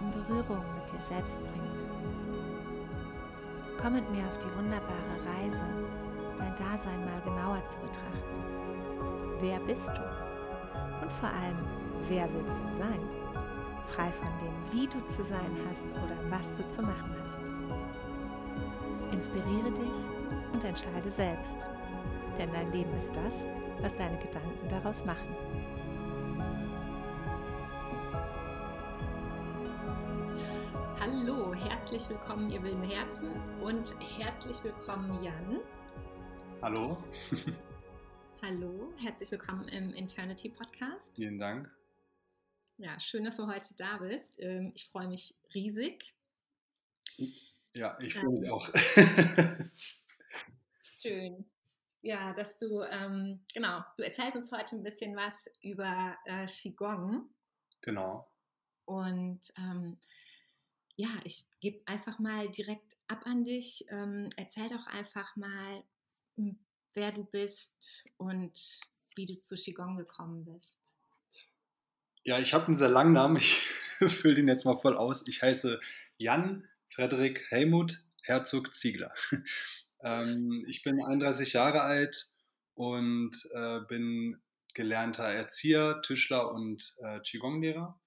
[0.00, 1.88] in Berührung mit dir selbst bringt.
[3.80, 5.62] Komm mit mir auf die wunderbare Reise,
[6.36, 8.44] dein Dasein mal genauer zu betrachten.
[9.40, 10.02] Wer bist du?
[11.02, 11.58] Und vor allem,
[12.08, 13.00] wer willst du sein?
[13.86, 17.40] Frei von dem, wie du zu sein hast oder was du zu machen hast.
[19.12, 19.96] Inspiriere dich
[20.52, 21.66] und entscheide selbst.
[22.38, 23.44] Denn dein Leben ist das,
[23.80, 25.34] was deine Gedanken daraus machen.
[31.90, 35.58] Herzlich willkommen, ihr wilden Herzen und herzlich willkommen, Jan.
[36.62, 37.02] Hallo.
[38.40, 41.16] Hallo, herzlich willkommen im Eternity Podcast.
[41.16, 41.68] Vielen Dank.
[42.76, 44.38] Ja, schön, dass du heute da bist.
[44.38, 46.14] Ähm, ich freue mich riesig.
[47.74, 48.68] Ja, ich freue mich ähm, auch.
[51.02, 51.44] schön.
[52.02, 57.28] Ja, dass du, ähm, genau, du erzählst uns heute ein bisschen was über äh, Qigong.
[57.80, 58.30] Genau.
[58.84, 59.98] Und ähm,
[60.96, 63.84] ja, ich gebe einfach mal direkt ab an dich.
[63.90, 65.82] Ähm, erzähl doch einfach mal,
[66.36, 66.58] hm,
[66.94, 68.80] wer du bist und
[69.16, 70.78] wie du zu Qigong gekommen bist.
[72.22, 73.36] Ja, ich habe einen sehr langen Namen.
[73.36, 73.56] Ich
[74.08, 75.26] fülle den jetzt mal voll aus.
[75.26, 75.80] Ich heiße
[76.18, 79.14] Jan Frederik Helmut Herzog Ziegler.
[80.02, 82.30] Ähm, ich bin 31 Jahre alt
[82.72, 84.40] und äh, bin
[84.72, 88.00] gelernter Erzieher, Tischler und äh, Qigong-Lehrer.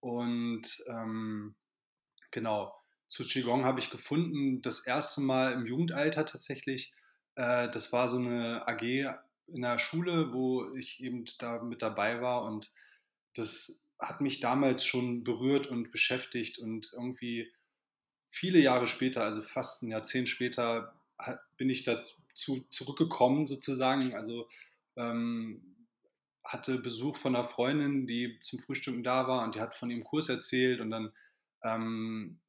[0.00, 1.54] Und ähm,
[2.32, 2.74] genau,
[3.08, 6.94] zu Qigong habe ich gefunden, das erste Mal im Jugendalter tatsächlich.
[7.36, 12.20] Äh, das war so eine AG in der Schule, wo ich eben da mit dabei
[12.20, 12.72] war und
[13.34, 17.52] das hat mich damals schon berührt und beschäftigt und irgendwie
[18.30, 20.94] viele Jahre später, also fast ein Jahrzehnt später,
[21.56, 24.14] bin ich dazu zurückgekommen sozusagen.
[24.14, 24.48] Also
[24.96, 25.62] ähm,
[26.44, 30.02] hatte Besuch von einer Freundin, die zum Frühstücken da war und die hat von ihrem
[30.02, 31.12] Kurs erzählt und dann
[31.64, 32.40] ähm,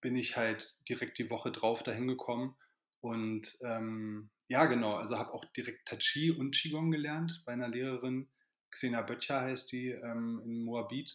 [0.00, 2.56] bin ich halt direkt die Woche drauf dahin gekommen
[3.00, 7.68] und ähm, ja genau, also habe auch direkt Tai Chi und Qigong gelernt bei einer
[7.68, 8.28] Lehrerin,
[8.70, 11.12] Xena Böttcher heißt die, ähm, in Moabit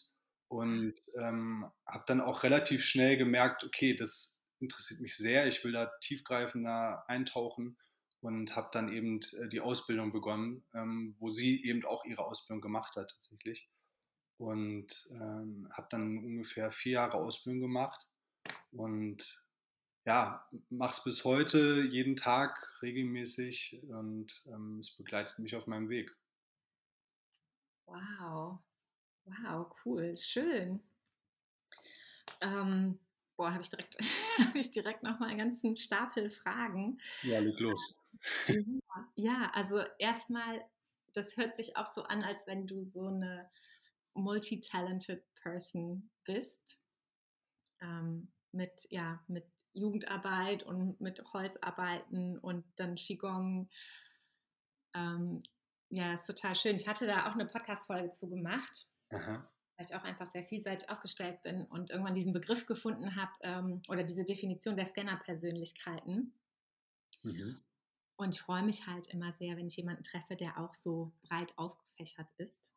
[0.48, 5.48] und ähm, habe dann auch relativ schnell gemerkt, okay, das interessiert mich sehr.
[5.48, 7.78] Ich will da tiefgreifender eintauchen
[8.22, 12.62] und habe dann eben äh, die Ausbildung begonnen, ähm, wo sie eben auch ihre Ausbildung
[12.62, 13.70] gemacht hat tatsächlich.
[14.38, 18.06] Und ähm, habe dann ungefähr vier Jahre Ausbildung gemacht
[18.72, 19.46] und
[20.06, 25.90] ja, mache es bis heute jeden Tag regelmäßig und ähm, es begleitet mich auf meinem
[25.90, 26.16] Weg.
[27.88, 28.60] Wow,
[29.24, 30.80] wow, cool, schön.
[32.42, 33.00] Ähm,
[33.36, 33.98] boah, habe ich direkt,
[34.40, 37.00] habe ich direkt nochmal einen ganzen Stapel Fragen.
[37.24, 37.98] Ja, leg los.
[38.48, 38.82] Ähm,
[39.16, 40.64] ja, also erstmal,
[41.14, 43.50] das hört sich auch so an, als wenn du so eine
[44.16, 46.82] multi-talented Person bist.
[47.82, 53.70] Ähm, mit, ja, mit Jugendarbeit und mit Holzarbeiten und dann Qigong.
[54.96, 55.44] Ähm,
[55.90, 56.78] ja, ist total schön.
[56.78, 58.88] Ich hatte da auch eine Podcast-Folge zu gemacht.
[59.10, 63.32] Aha weil ich auch einfach sehr vielseitig aufgestellt bin und irgendwann diesen Begriff gefunden habe
[63.42, 66.34] ähm, oder diese Definition der Scanner-Persönlichkeiten.
[67.24, 67.62] Mhm.
[68.18, 71.58] Und ich freue mich halt immer sehr, wenn ich jemanden treffe, der auch so breit
[71.58, 72.74] aufgefächert ist.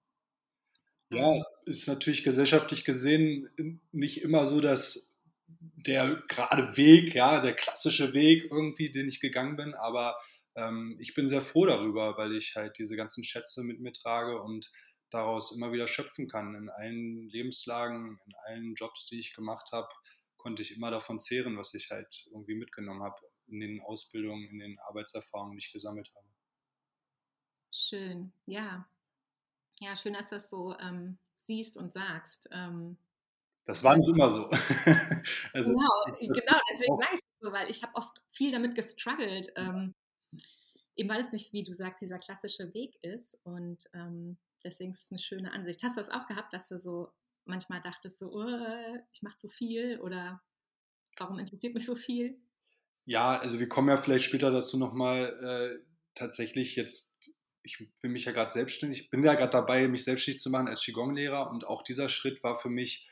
[1.11, 1.45] Ja, ähm.
[1.67, 8.51] ist natürlich gesellschaftlich gesehen nicht immer so, dass der gerade Weg, ja, der klassische Weg
[8.51, 10.19] irgendwie, den ich gegangen bin, aber
[10.55, 14.43] ähm, ich bin sehr froh darüber, weil ich halt diese ganzen Schätze mit mir trage
[14.43, 14.71] und
[15.11, 16.55] daraus immer wieder schöpfen kann.
[16.55, 19.89] In allen Lebenslagen, in allen Jobs, die ich gemacht habe,
[20.37, 24.59] konnte ich immer davon zehren, was ich halt irgendwie mitgenommen habe in den Ausbildungen, in
[24.59, 26.27] den Arbeitserfahrungen, die ich gesammelt habe.
[27.73, 28.89] Schön, ja.
[29.81, 32.49] Ja, schön, dass du das so ähm, siehst und sagst.
[32.53, 32.97] Ähm,
[33.65, 34.45] das war nicht immer so.
[35.53, 39.53] also, genau, genau, deswegen sage ich es so, weil ich habe oft viel damit gestruggelt,
[39.57, 39.95] ähm,
[40.97, 43.39] eben weil es nicht, wie du sagst, dieser klassische Weg ist.
[43.45, 45.83] Und ähm, deswegen ist es eine schöne Ansicht.
[45.83, 47.13] Hast du das auch gehabt, dass du so
[47.45, 50.43] manchmal dachtest, so, oh, ich mache zu viel oder
[51.19, 52.39] warum interessiert mich so viel?
[53.05, 55.85] Ja, also wir kommen ja vielleicht später dazu nochmal äh,
[56.15, 57.33] tatsächlich jetzt,
[57.63, 60.83] ich will mich ja gerade selbstständig, bin ja gerade dabei, mich selbstständig zu machen als
[60.83, 63.09] Qigong-Lehrer und auch dieser Schritt war für mich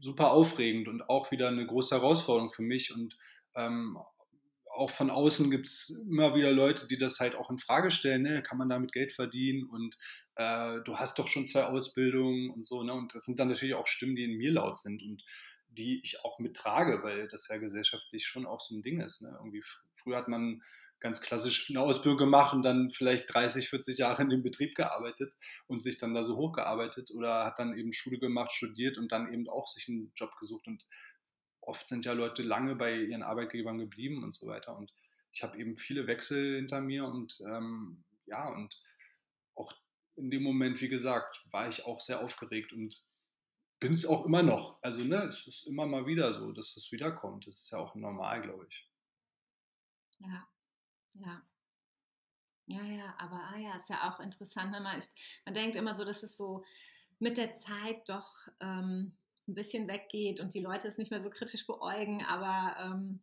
[0.00, 3.16] super aufregend und auch wieder eine große Herausforderung für mich und
[3.54, 3.98] ähm,
[4.76, 8.22] auch von außen gibt es immer wieder Leute, die das halt auch in Frage stellen,
[8.22, 8.42] ne?
[8.42, 9.96] kann man damit Geld verdienen und
[10.34, 12.92] äh, du hast doch schon zwei Ausbildungen und so, ne?
[12.92, 15.02] Und das sind dann natürlich auch Stimmen, die in mir laut sind.
[15.02, 15.24] Und
[15.76, 19.22] die ich auch mittrage, weil das ja gesellschaftlich schon auch so ein Ding ist.
[19.22, 19.34] Ne?
[19.38, 19.62] Irgendwie
[19.94, 20.62] früher hat man
[21.06, 25.36] ganz klassisch eine Ausbildung gemacht und dann vielleicht 30, 40 Jahre in dem Betrieb gearbeitet
[25.68, 29.32] und sich dann da so hochgearbeitet oder hat dann eben Schule gemacht, studiert und dann
[29.32, 30.66] eben auch sich einen Job gesucht.
[30.66, 30.84] Und
[31.60, 34.76] oft sind ja Leute lange bei ihren Arbeitgebern geblieben und so weiter.
[34.76, 34.92] Und
[35.32, 38.82] ich habe eben viele Wechsel hinter mir und ähm, ja, und
[39.54, 39.72] auch
[40.16, 43.00] in dem Moment, wie gesagt, war ich auch sehr aufgeregt und
[43.78, 44.82] bin es auch immer noch.
[44.82, 47.46] Also, ne, es ist immer mal wieder so, dass es wiederkommt.
[47.46, 48.90] Das ist ja auch normal, glaube ich.
[50.18, 50.48] Ja,
[51.20, 51.42] ja.
[52.68, 54.72] Ja, ja, aber ah ja, ist ja auch interessant.
[54.72, 56.64] Man, man denkt immer so, dass es so
[57.20, 58.28] mit der Zeit doch
[58.60, 59.16] ähm,
[59.48, 63.20] ein bisschen weggeht und die Leute es nicht mehr so kritisch beäugen, aber ähm,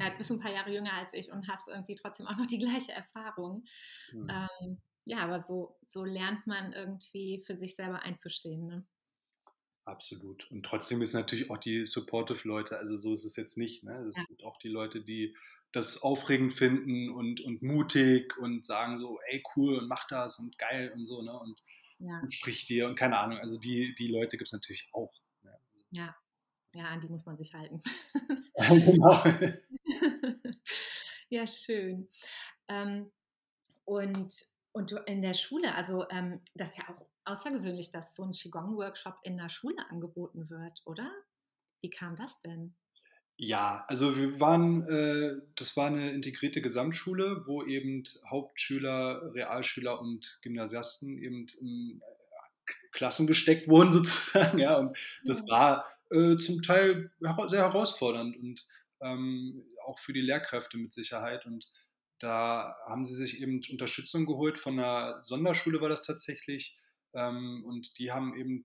[0.00, 2.36] ja, jetzt bist du ein paar Jahre jünger als ich und hast irgendwie trotzdem auch
[2.36, 3.64] noch die gleiche Erfahrung.
[4.12, 4.28] Mhm.
[4.28, 8.66] Ähm, ja, aber so, so lernt man irgendwie für sich selber einzustehen.
[8.66, 8.86] Ne?
[9.84, 10.48] Absolut.
[10.50, 13.82] Und trotzdem ist natürlich auch die supportive Leute, also so ist es jetzt nicht.
[13.82, 13.98] Ne?
[14.06, 14.24] Es ja.
[14.24, 15.36] gibt auch die Leute, die
[15.72, 20.58] das aufregend finden und, und mutig und sagen so, ey, cool und mach das und
[20.58, 21.38] geil und so, ne?
[21.38, 21.62] Und,
[21.98, 22.20] ja.
[22.20, 23.38] und sprich dir und keine Ahnung.
[23.38, 25.12] Also die, die Leute gibt es natürlich auch.
[25.42, 25.58] Ne?
[25.90, 26.16] Ja.
[26.74, 27.80] ja, an die muss man sich halten.
[28.68, 29.24] genau.
[31.30, 32.08] ja, schön.
[32.68, 33.10] Ähm,
[33.84, 34.34] und,
[34.72, 39.18] und in der Schule, also ähm, das ist ja auch außergewöhnlich, dass so ein Qigong-Workshop
[39.22, 41.10] in der Schule angeboten wird, oder?
[41.80, 42.74] Wie kam das denn?
[43.38, 50.38] Ja, also wir waren, äh, das war eine integrierte Gesamtschule, wo eben Hauptschüler, Realschüler und
[50.42, 57.10] Gymnasiasten eben in äh, Klassen gesteckt wurden sozusagen, ja, und das war äh, zum Teil
[57.48, 58.66] sehr herausfordernd und
[59.00, 61.44] ähm, auch für die Lehrkräfte mit Sicherheit.
[61.46, 61.66] Und
[62.20, 64.58] da haben sie sich eben Unterstützung geholt.
[64.58, 66.78] Von einer Sonderschule war das tatsächlich
[67.14, 68.64] ähm, und die haben eben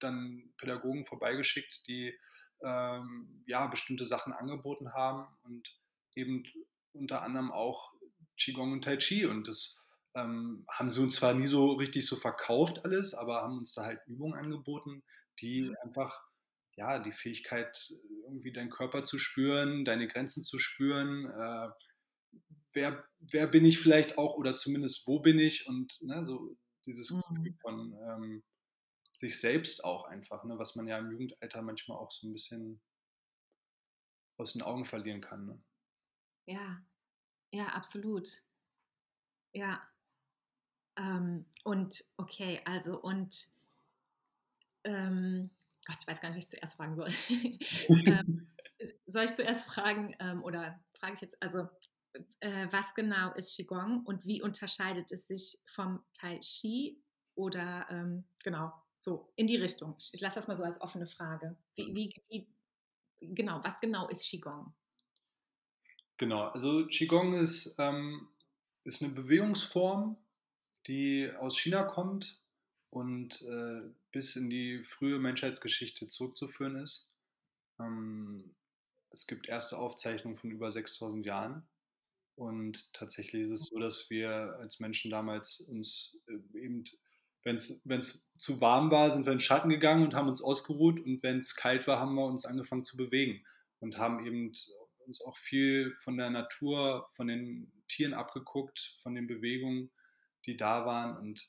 [0.00, 2.14] dann Pädagogen vorbeigeschickt, die
[2.64, 5.68] ähm, ja, bestimmte Sachen angeboten haben und
[6.14, 6.44] eben
[6.92, 7.92] unter anderem auch
[8.38, 9.26] Qigong und Tai Chi.
[9.26, 13.58] Und das ähm, haben sie uns zwar nie so richtig so verkauft alles, aber haben
[13.58, 15.02] uns da halt Übungen angeboten,
[15.40, 16.26] die einfach
[16.76, 17.90] ja, die Fähigkeit,
[18.24, 21.68] irgendwie deinen Körper zu spüren, deine Grenzen zu spüren, äh,
[22.74, 27.10] wer, wer bin ich vielleicht auch oder zumindest wo bin ich und ne, so dieses
[27.10, 27.22] mhm.
[27.28, 28.42] Gefühl von ähm,
[29.16, 32.80] sich selbst auch einfach, ne, was man ja im Jugendalter manchmal auch so ein bisschen
[34.38, 35.46] aus den Augen verlieren kann.
[35.46, 35.62] Ne?
[36.46, 36.84] Ja,
[37.50, 38.28] ja, absolut.
[39.52, 39.82] Ja.
[40.98, 43.48] Ähm, und okay, also und
[44.84, 45.50] ähm,
[45.86, 47.10] Gott, ich weiß gar nicht, was ich zuerst fragen soll.
[48.06, 48.54] ähm,
[49.06, 51.68] soll ich zuerst fragen ähm, oder frage ich jetzt, also
[52.40, 57.02] äh, was genau ist Qigong und wie unterscheidet es sich vom Tai Chi
[57.34, 59.94] oder ähm, genau, so, in die Richtung.
[59.98, 61.56] Ich, ich lasse das mal so als offene Frage.
[61.74, 62.48] Wie, wie, wie,
[63.20, 64.74] genau, was genau ist Qigong?
[66.16, 68.28] Genau, also Qigong ist, ähm,
[68.84, 70.16] ist eine Bewegungsform,
[70.86, 72.40] die aus China kommt
[72.90, 73.82] und äh,
[74.12, 77.10] bis in die frühe Menschheitsgeschichte zurückzuführen ist.
[77.78, 78.54] Ähm,
[79.10, 81.66] es gibt erste Aufzeichnungen von über 6000 Jahren.
[82.36, 86.84] Und tatsächlich ist es so, dass wir als Menschen damals uns äh, eben
[87.46, 87.56] wenn
[88.00, 90.98] es zu warm war, sind wir in den Schatten gegangen und haben uns ausgeruht.
[91.00, 93.44] Und wenn es kalt war, haben wir uns angefangen zu bewegen
[93.78, 94.52] und haben eben
[95.06, 99.92] uns auch viel von der Natur, von den Tieren abgeguckt, von den Bewegungen,
[100.44, 101.16] die da waren.
[101.16, 101.48] Und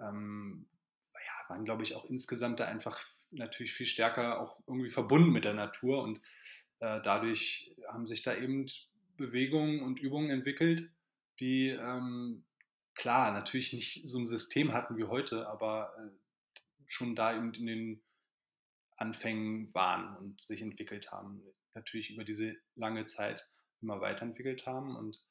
[0.00, 0.66] ähm,
[1.12, 2.98] ja, waren, glaube ich, auch insgesamt da einfach
[3.30, 6.02] natürlich viel stärker auch irgendwie verbunden mit der Natur.
[6.02, 6.18] Und
[6.80, 8.64] äh, dadurch haben sich da eben
[9.18, 10.90] Bewegungen und Übungen entwickelt,
[11.40, 12.44] die ähm,
[12.96, 16.10] klar, natürlich nicht so ein System hatten wie heute, aber äh,
[16.86, 18.02] schon da eben in den
[18.96, 21.42] Anfängen waren und sich entwickelt haben.
[21.74, 23.44] Natürlich über diese lange Zeit
[23.82, 25.22] immer weiterentwickelt haben und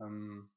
[0.00, 0.50] ähm,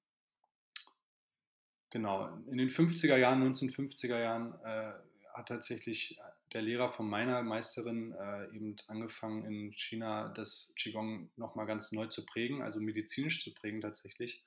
[1.90, 4.94] genau, in den 50er Jahren, 1950er Jahren äh,
[5.34, 6.18] hat tatsächlich
[6.54, 12.08] der Lehrer von meiner Meisterin äh, eben angefangen in China das Qigong nochmal ganz neu
[12.08, 14.46] zu prägen, also medizinisch zu prägen tatsächlich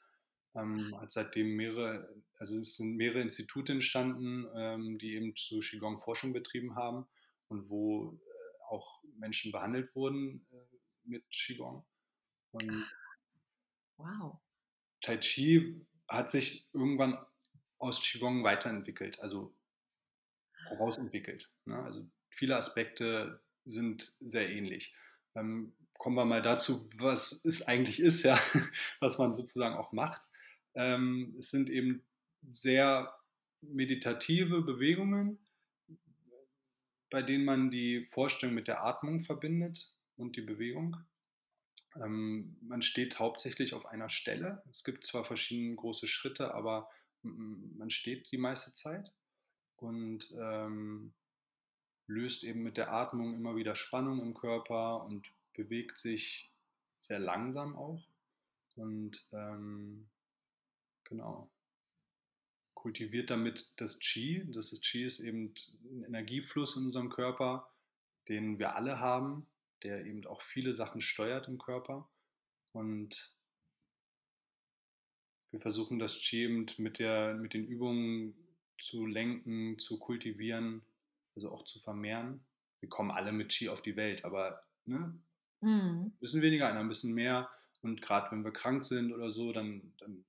[0.57, 5.99] ähm, hat seitdem mehrere, also es sind mehrere Institute entstanden, ähm, die eben zu Qigong
[5.99, 7.07] Forschung betrieben haben
[7.49, 10.57] und wo äh, auch Menschen behandelt wurden äh,
[11.05, 11.85] mit Qigong.
[12.53, 12.87] Und
[13.99, 14.39] wow.
[15.03, 17.19] Tai Chi hat sich irgendwann
[17.79, 19.55] aus Qigong weiterentwickelt, also
[20.69, 21.51] herausentwickelt.
[21.65, 21.79] Ne?
[21.83, 24.95] Also viele Aspekte sind sehr ähnlich.
[25.35, 28.39] Ähm, kommen wir mal dazu, was es eigentlich ist, ja,
[29.01, 30.26] was man sozusagen auch macht.
[30.77, 32.03] Ähm, es sind eben
[32.53, 33.13] sehr
[33.63, 35.39] meditative Bewegungen,
[37.11, 40.97] bei denen man die Vorstellung mit der Atmung verbindet und die Bewegung.
[41.97, 44.63] Ähm, man steht hauptsächlich auf einer Stelle.
[44.71, 46.91] Es gibt zwar verschiedene große Schritte, aber
[47.23, 49.13] man steht die meiste Zeit
[49.77, 51.15] und ähm,
[52.07, 56.53] löst eben mit der Atmung immer wieder Spannung im Körper und bewegt sich
[56.99, 58.07] sehr langsam auch.
[58.75, 60.09] Und ähm,
[61.09, 61.51] genau,
[62.75, 64.45] kultiviert damit das Qi.
[64.53, 67.69] Das ist, Qi ist eben ein Energiefluss in unserem Körper,
[68.29, 69.47] den wir alle haben,
[69.83, 72.09] der eben auch viele Sachen steuert im Körper.
[72.73, 73.33] Und
[75.51, 78.35] wir versuchen das Qi eben mit, der, mit den Übungen
[78.79, 80.83] zu lenken, zu kultivieren,
[81.35, 82.45] also auch zu vermehren.
[82.81, 85.19] Wir kommen alle mit Qi auf die Welt, aber ne,
[85.61, 86.07] mhm.
[86.07, 87.51] ein bisschen weniger, ein bisschen mehr.
[87.83, 90.25] Und gerade wenn wir krank sind oder so, dann, dann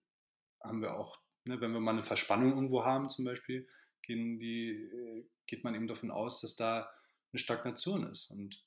[0.68, 3.68] haben wir auch, ne, wenn wir mal eine Verspannung irgendwo haben zum Beispiel,
[4.02, 6.90] gehen die, äh, geht man eben davon aus, dass da
[7.32, 8.64] eine Stagnation ist und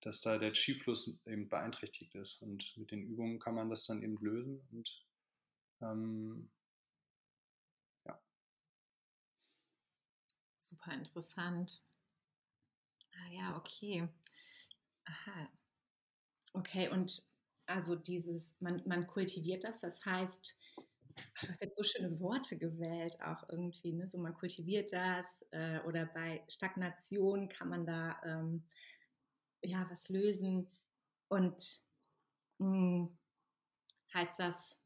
[0.00, 2.42] dass da der Qi-Fluss eben beeinträchtigt ist.
[2.42, 5.06] Und mit den Übungen kann man das dann eben lösen und
[5.80, 6.50] ähm,
[8.04, 8.20] ja.
[10.58, 11.82] Super interessant.
[13.14, 14.08] Ah ja, okay.
[15.04, 15.48] Aha.
[16.54, 17.22] Okay, und
[17.66, 20.58] also dieses, man, man kultiviert das, das heißt,
[21.40, 24.08] du hast jetzt so schöne Worte gewählt, auch irgendwie, ne?
[24.08, 28.64] so man kultiviert das äh, oder bei Stagnation kann man da ähm,
[29.62, 30.68] ja was lösen
[31.28, 31.80] und
[32.58, 33.18] mh, hm,
[34.14, 34.76] heißt das,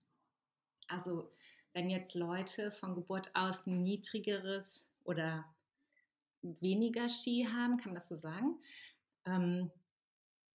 [0.89, 1.33] also
[1.73, 5.45] wenn jetzt Leute von Geburt aus ein niedrigeres oder
[6.43, 8.59] weniger Ski haben, kann man das so sagen,
[9.25, 9.71] ähm,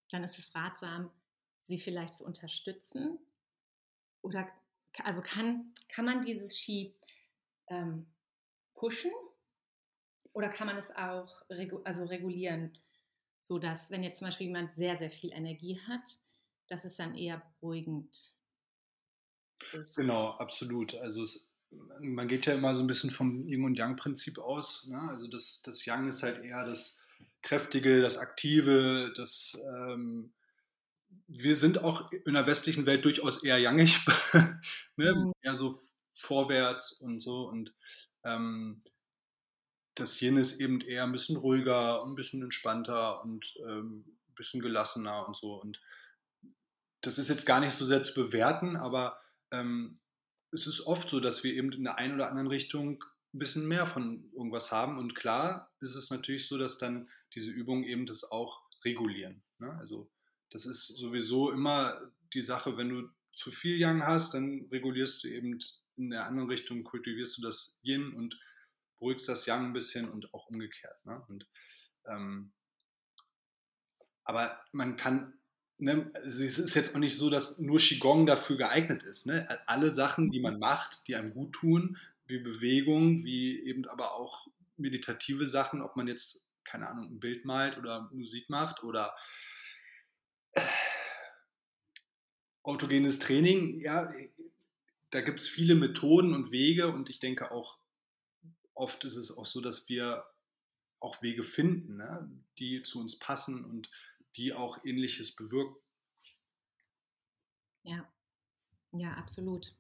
[0.09, 1.11] dann ist es ratsam,
[1.59, 3.19] sie vielleicht zu unterstützen?
[4.21, 4.51] Oder
[5.03, 6.95] also kann, kann man dieses Ski
[7.69, 8.07] ähm,
[8.73, 9.11] pushen
[10.33, 12.77] oder kann man es auch regu also regulieren,
[13.39, 16.19] sodass, wenn jetzt zum Beispiel jemand sehr, sehr viel Energie hat,
[16.67, 18.35] dass es dann eher beruhigend
[19.73, 19.95] ist?
[19.95, 20.95] Genau, absolut.
[20.95, 21.53] Also es,
[21.99, 24.87] man geht ja immer so ein bisschen vom Yin- und Yang-Prinzip aus.
[24.87, 24.99] Ne?
[25.09, 27.01] Also das, das Yang ist halt eher das
[27.41, 30.33] Kräftige, das Aktive, das ähm,
[31.27, 33.99] wir sind auch in der westlichen Welt durchaus eher yangig,
[34.97, 35.15] ne?
[35.15, 35.31] mhm.
[35.41, 35.75] eher so
[36.15, 37.47] vorwärts und so.
[37.47, 37.73] Und
[38.23, 38.83] ähm,
[39.95, 44.61] das Yin ist eben eher ein bisschen ruhiger, ein bisschen entspannter und ähm, ein bisschen
[44.61, 45.53] gelassener und so.
[45.55, 45.81] Und
[47.01, 49.19] das ist jetzt gar nicht so sehr zu bewerten, aber
[49.51, 49.95] ähm,
[50.51, 53.03] es ist oft so, dass wir eben in der einen oder anderen Richtung
[53.33, 54.97] ein bisschen mehr von irgendwas haben.
[54.97, 59.43] Und klar ist es natürlich so, dass dann diese Übungen eben das auch regulieren.
[59.59, 59.71] Ne?
[59.79, 60.11] Also
[60.51, 61.99] das ist sowieso immer
[62.33, 65.57] die Sache, wenn du zu viel Yang hast, dann regulierst du eben
[65.97, 68.39] in der anderen Richtung, kultivierst du das Yin und
[68.99, 71.05] beruhigst das Yang ein bisschen und auch umgekehrt.
[71.05, 71.23] Ne?
[71.27, 71.47] Und,
[72.05, 72.51] ähm,
[74.23, 75.33] aber man kann,
[75.77, 79.25] ne, es ist jetzt auch nicht so, dass nur Qigong dafür geeignet ist.
[79.25, 79.47] Ne?
[79.67, 84.47] Alle Sachen, die man macht, die einem gut tun, wie Bewegung, wie eben aber auch
[84.77, 89.15] meditative Sachen, ob man jetzt, keine Ahnung, ein Bild malt oder Musik macht oder
[92.63, 94.13] autogenes Training, ja,
[95.09, 97.77] da gibt es viele Methoden und Wege und ich denke auch,
[98.73, 100.25] oft ist es auch so, dass wir
[100.99, 103.89] auch Wege finden, ne, die zu uns passen und
[104.35, 105.75] die auch ähnliches bewirken.
[107.83, 108.07] Ja,
[108.93, 109.73] ja, absolut.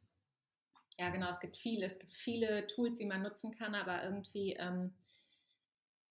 [0.97, 4.53] Ja, genau, es gibt viele, es gibt viele Tools, die man nutzen kann, aber irgendwie,
[4.53, 4.93] ähm,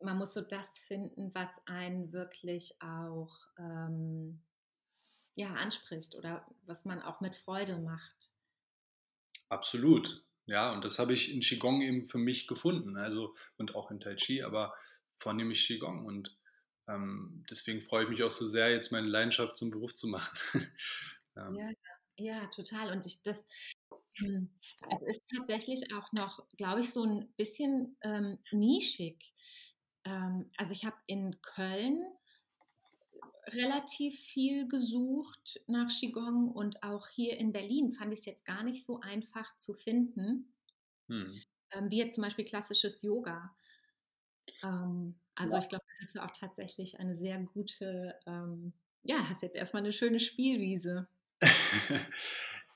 [0.00, 4.40] man muss so das finden, was einen wirklich auch ähm,
[5.36, 8.30] ja, anspricht oder was man auch mit Freude macht.
[9.48, 10.24] Absolut.
[10.46, 14.00] Ja, und das habe ich in Qigong eben für mich gefunden, also und auch in
[14.00, 14.74] Tai Chi, aber
[15.16, 16.04] vornehmlich Qigong.
[16.04, 16.36] Und
[16.88, 20.36] ähm, deswegen freue ich mich auch so sehr, jetzt meine Leidenschaft zum Beruf zu machen.
[21.36, 21.54] ähm.
[21.54, 21.70] ja,
[22.16, 22.92] ja, total.
[22.92, 23.46] Und ich das,
[24.16, 24.50] hm,
[24.92, 29.32] es ist tatsächlich auch noch, glaube ich, so ein bisschen ähm, nischig.
[30.04, 32.02] Ähm, also ich habe in Köln
[33.52, 38.62] relativ viel gesucht nach Qigong und auch hier in Berlin fand ich es jetzt gar
[38.62, 40.52] nicht so einfach zu finden,
[41.08, 41.40] hm.
[41.72, 43.54] ähm, wie jetzt zum Beispiel klassisches Yoga.
[44.62, 45.62] Ähm, also ja.
[45.62, 49.92] ich glaube, das ist auch tatsächlich eine sehr gute, ähm, ja, hast jetzt erstmal eine
[49.92, 51.08] schöne Spielwiese.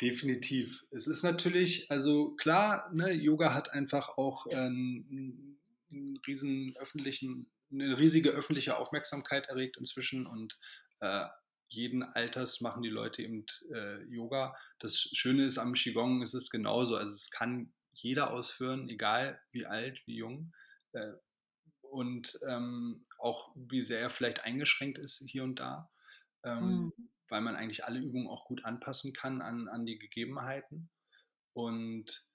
[0.01, 0.85] Definitiv.
[0.91, 5.59] Es ist natürlich, also klar, ne, Yoga hat einfach auch einen,
[5.91, 10.59] einen riesen öffentlichen eine riesige öffentliche Aufmerksamkeit erregt inzwischen und
[11.01, 11.27] äh,
[11.69, 14.57] jeden Alters machen die Leute eben äh, Yoga.
[14.79, 16.97] Das Schöne ist am Qigong, es ist genauso.
[16.97, 20.53] Also es kann jeder ausführen, egal wie alt, wie jung.
[20.93, 21.13] Äh,
[21.83, 25.91] und ähm, auch wie sehr er vielleicht eingeschränkt ist hier und da,
[26.43, 27.11] ähm, mhm.
[27.29, 30.91] weil man eigentlich alle Übungen auch gut anpassen kann an, an die Gegebenheiten.
[31.53, 32.27] Und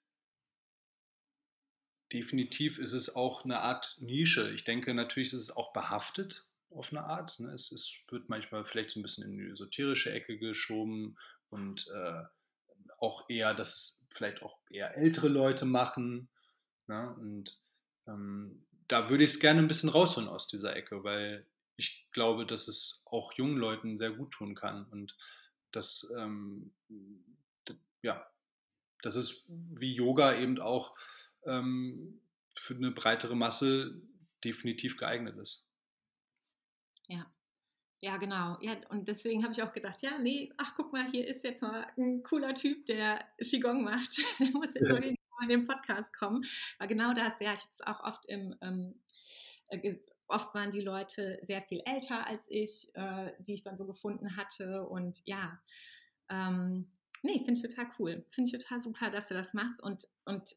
[2.12, 4.52] definitiv ist es auch eine Art Nische.
[4.52, 7.38] Ich denke, natürlich ist es auch behaftet auf eine Art.
[7.40, 7.52] Ne?
[7.52, 11.16] Es, es, wird manchmal vielleicht so ein bisschen in die esoterische Ecke geschoben
[11.50, 12.22] und äh,
[12.98, 16.28] auch eher, dass es vielleicht auch eher ältere Leute machen.
[16.86, 17.14] Ne?
[17.18, 17.58] Und
[18.06, 22.44] ähm, da würde ich es gerne ein bisschen rausholen aus dieser Ecke, weil ich glaube,
[22.44, 25.16] dass es auch jungen Leuten sehr gut tun kann und
[25.72, 26.72] dass, ähm,
[28.02, 28.26] ja,
[29.02, 30.94] das ist wie Yoga eben auch
[31.44, 32.20] ähm,
[32.58, 34.02] für eine breitere Masse
[34.44, 35.66] definitiv geeignet ist.
[37.08, 37.30] Ja.
[38.02, 38.56] Ja, genau.
[38.62, 41.60] Ja, und deswegen habe ich auch gedacht, ja, nee, ach guck mal, hier ist jetzt
[41.60, 44.16] mal ein cooler Typ, der Qigong macht.
[44.40, 45.16] der muss jetzt mal in
[45.48, 46.44] den Podcast kommen.
[46.78, 48.94] Weil genau das, ja, ich habe es auch oft im, ähm,
[49.68, 49.96] äh,
[50.28, 54.36] oft waren die Leute sehr viel älter als ich, äh, die ich dann so gefunden
[54.36, 54.86] hatte.
[54.86, 55.60] Und ja,
[56.30, 56.90] ähm,
[57.22, 58.24] nee, finde ich total cool.
[58.30, 59.82] Finde ich total super, dass du das machst.
[59.82, 60.54] Und, und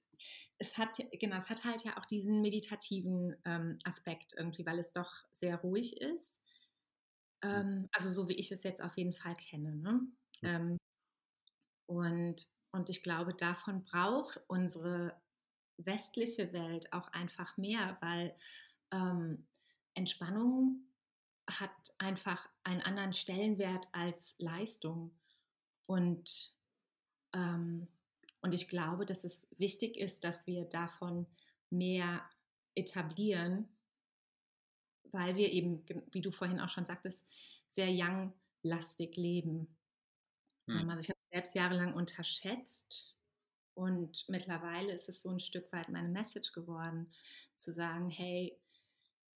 [0.63, 4.93] es hat, genau, es hat halt ja auch diesen meditativen ähm, Aspekt irgendwie, weil es
[4.93, 6.39] doch sehr ruhig ist.
[7.43, 7.51] Hm.
[7.51, 9.75] Ähm, also so wie ich es jetzt auf jeden Fall kenne.
[9.75, 10.07] Ne?
[10.41, 10.77] Ähm,
[11.85, 15.21] und, und ich glaube, davon braucht unsere
[15.77, 18.33] westliche Welt auch einfach mehr, weil
[18.91, 19.45] ähm,
[19.95, 20.85] Entspannung
[21.49, 25.11] hat einfach einen anderen Stellenwert als Leistung.
[25.87, 26.53] Und
[27.33, 27.89] ähm,
[28.43, 31.25] und ich glaube, dass es wichtig ist, dass wir davon
[31.69, 32.21] mehr
[32.75, 33.69] etablieren,
[35.11, 37.25] weil wir eben, wie du vorhin auch schon sagtest,
[37.69, 39.73] sehr young-lastig leben.
[40.67, 40.89] Hm.
[40.89, 43.15] Also ich habe selbst jahrelang unterschätzt
[43.75, 47.13] und mittlerweile ist es so ein Stück weit meine Message geworden,
[47.55, 48.59] zu sagen, hey,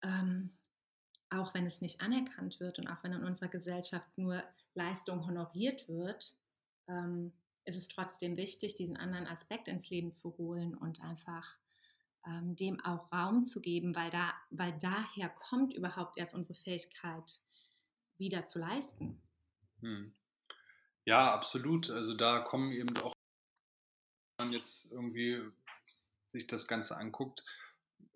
[0.02, 0.58] ähm,
[1.30, 5.88] auch wenn es nicht anerkannt wird und auch wenn in unserer Gesellschaft nur Leistung honoriert
[5.88, 6.36] wird,
[6.88, 7.32] ähm,
[7.68, 11.56] ist es trotzdem wichtig, diesen anderen Aspekt ins Leben zu holen und einfach
[12.26, 17.40] ähm, dem auch Raum zu geben, weil, da, weil daher kommt überhaupt erst unsere Fähigkeit,
[18.16, 19.20] wieder zu leisten.
[19.80, 20.12] Hm.
[21.04, 21.90] Ja, absolut.
[21.90, 23.12] Also da kommen eben auch,
[24.38, 25.40] wenn man jetzt irgendwie
[26.30, 27.44] sich das Ganze anguckt,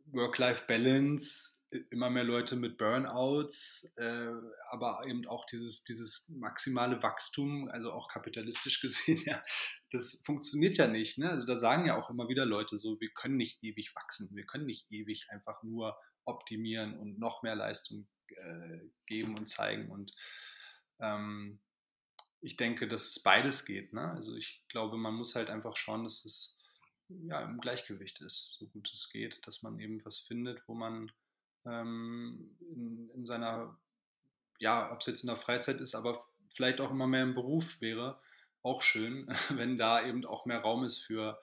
[0.06, 4.32] Work-Life-Balance, immer mehr Leute mit Burnouts, äh,
[4.70, 9.42] aber eben auch dieses, dieses maximale Wachstum, also auch kapitalistisch gesehen, ja,
[9.90, 11.18] das funktioniert ja nicht.
[11.18, 11.30] Ne?
[11.30, 14.46] Also da sagen ja auch immer wieder Leute so, wir können nicht ewig wachsen, wir
[14.46, 19.90] können nicht ewig einfach nur optimieren und noch mehr Leistung äh, geben und zeigen.
[19.90, 20.14] Und
[21.00, 21.61] ähm,
[22.40, 23.92] ich denke, dass es beides geht.
[23.92, 24.11] Ne?
[24.12, 26.58] Also ich glaube, man muss halt einfach schauen, dass es
[27.08, 31.11] ja, im Gleichgewicht ist, so gut es geht, dass man eben was findet, wo man
[31.66, 33.79] ähm, in, in, seiner,
[34.59, 37.81] ja, ob es jetzt in der Freizeit ist, aber vielleicht auch immer mehr im Beruf
[37.81, 38.20] wäre,
[38.62, 41.40] auch schön, wenn da eben auch mehr Raum ist für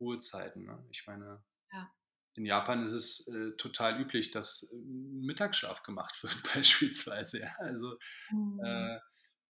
[0.00, 0.64] Ruhezeiten.
[0.64, 0.84] Ne?
[0.90, 1.90] Ich meine, ja.
[2.34, 7.40] in Japan ist es äh, total üblich, dass äh, Mittagsschlaf gemacht wird, beispielsweise.
[7.40, 7.54] Ja?
[7.58, 7.98] Also,
[8.30, 8.60] mhm.
[8.64, 8.98] äh,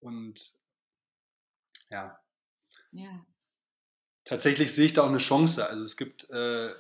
[0.01, 0.41] und
[1.91, 2.19] ja.
[2.93, 3.27] ja.
[4.25, 5.69] Tatsächlich sehe ich da auch eine Chance.
[5.69, 6.73] Also es gibt, äh,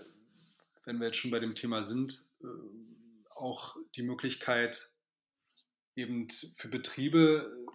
[0.84, 2.46] wenn wir jetzt schon bei dem Thema sind, äh,
[3.36, 4.92] auch die Möglichkeit,
[5.94, 7.66] eben für Betriebe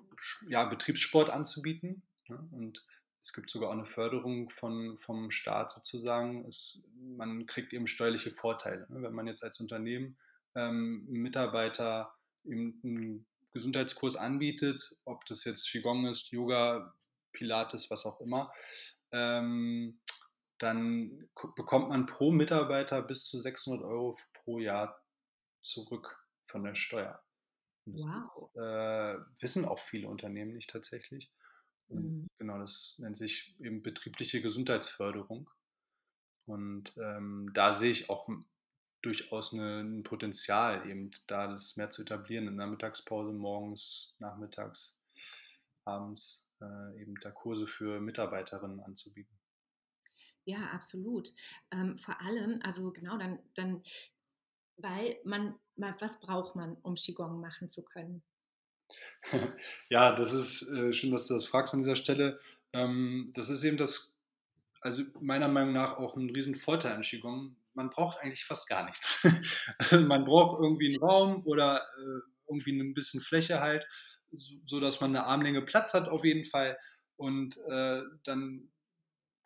[0.48, 2.04] ja, Betriebssport anzubieten.
[2.28, 2.48] Ne?
[2.52, 2.86] Und
[3.22, 6.46] es gibt sogar auch eine Förderung von, vom Staat sozusagen.
[6.46, 8.88] Es, man kriegt eben steuerliche Vorteile.
[8.90, 9.02] Ne?
[9.02, 10.18] Wenn man jetzt als Unternehmen
[10.56, 16.96] ähm, Mitarbeiter eben einen Gesundheitskurs anbietet, ob das jetzt Qigong ist, Yoga,
[17.34, 18.52] Pilates, was auch immer,
[19.12, 20.00] ähm,
[20.58, 25.01] dann bekommt man pro Mitarbeiter bis zu 600 Euro pro Jahr
[25.62, 27.24] zurück von der Steuer.
[27.86, 28.56] wow.
[28.56, 31.32] äh, wissen auch viele Unternehmen nicht tatsächlich.
[31.90, 32.28] Mhm.
[32.38, 35.50] Genau, das nennt sich eben betriebliche Gesundheitsförderung.
[36.46, 38.28] Und ähm, da sehe ich auch
[39.02, 45.00] durchaus eine, ein Potenzial, eben da das mehr zu etablieren, in der Mittagspause, morgens, nachmittags,
[45.86, 49.40] abends, äh, eben da Kurse für Mitarbeiterinnen anzubieten.
[50.46, 51.30] Ja, absolut.
[51.72, 53.84] Ähm, vor allem, also genau, dann, dann
[54.82, 58.24] weil man, was braucht man, um Qigong machen zu können?
[59.90, 62.40] ja, das ist äh, schön, dass du das fragst an dieser Stelle.
[62.74, 64.16] Ähm, das ist eben das,
[64.82, 67.56] also meiner Meinung nach auch ein riesen Vorteil an Qigong.
[67.74, 69.24] Man braucht eigentlich fast gar nichts.
[69.92, 73.88] man braucht irgendwie einen Raum oder äh, irgendwie ein bisschen Fläche halt,
[74.66, 76.78] so, dass man eine Armlänge Platz hat auf jeden Fall.
[77.16, 78.72] Und äh, dann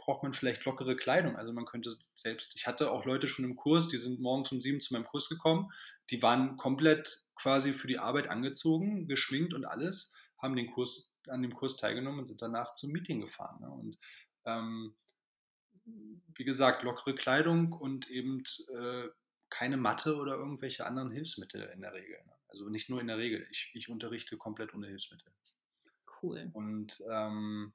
[0.06, 1.36] braucht man vielleicht lockere Kleidung.
[1.36, 4.62] Also man könnte selbst, ich hatte auch Leute schon im Kurs, die sind morgens um
[4.62, 5.72] sieben zu meinem Kurs gekommen,
[6.12, 11.41] die waren komplett quasi für die Arbeit angezogen, geschminkt und alles, haben den Kurs, an
[11.41, 13.60] dem Kurs teilgenommen und sind danach zum Meeting gefahren.
[13.62, 13.70] Ne?
[13.70, 13.98] Und
[14.46, 14.96] ähm,
[16.36, 18.44] wie gesagt, lockere Kleidung und eben
[18.78, 19.08] äh,
[19.50, 22.18] keine Matte oder irgendwelche anderen Hilfsmittel in der Regel.
[22.26, 22.34] Ne?
[22.50, 23.48] Also nicht nur in der Regel.
[23.52, 25.32] Ich, ich unterrichte komplett ohne Hilfsmittel.
[26.22, 26.50] Cool.
[26.54, 27.74] Und ähm,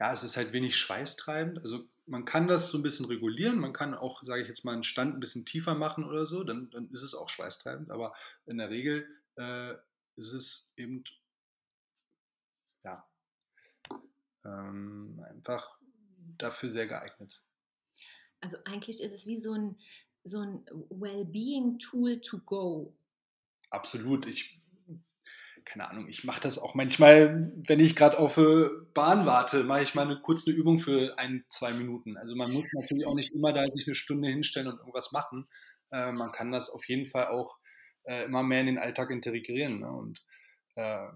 [0.00, 1.58] ja, es ist halt wenig schweißtreibend.
[1.58, 3.58] Also man kann das so ein bisschen regulieren.
[3.58, 6.42] Man kann auch, sage ich jetzt mal, einen Stand ein bisschen tiefer machen oder so.
[6.42, 7.90] Dann, dann ist es auch schweißtreibend.
[7.90, 8.14] Aber
[8.46, 9.74] in der Regel äh,
[10.16, 11.04] ist es eben
[12.82, 13.06] ja,
[14.44, 15.78] ähm, einfach
[16.38, 17.42] dafür sehr geeignet.
[18.40, 19.78] Also eigentlich ist es wie so ein,
[20.24, 22.96] so ein Wellbeing-Tool to go.
[23.68, 24.26] Absolut.
[24.26, 24.59] Ich
[25.64, 29.82] keine Ahnung, ich mache das auch manchmal, wenn ich gerade auf eine Bahn warte, mache
[29.82, 32.16] ich mal eine kurze Übung für ein, zwei Minuten.
[32.16, 35.46] Also man muss natürlich auch nicht immer da sich eine Stunde hinstellen und irgendwas machen.
[35.90, 37.58] Äh, man kann das auf jeden Fall auch
[38.04, 39.80] äh, immer mehr in den Alltag integrieren.
[39.80, 39.90] Ne?
[39.90, 40.24] Und
[40.74, 41.08] äh,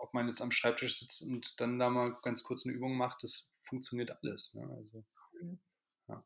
[0.00, 3.22] ob man jetzt am Schreibtisch sitzt und dann da mal ganz kurz eine Übung macht,
[3.22, 4.54] das funktioniert alles.
[4.54, 4.62] Ne?
[4.62, 5.04] Also,
[6.08, 6.24] ja.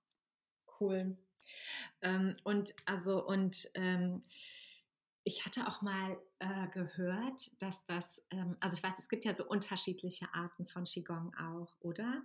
[0.81, 1.16] Cool.
[2.00, 4.22] Ähm, und also und ähm,
[5.24, 9.35] ich hatte auch mal äh, gehört, dass das, ähm, also ich weiß, es gibt ja
[9.35, 12.24] so unterschiedliche Arten von Qigong auch, oder?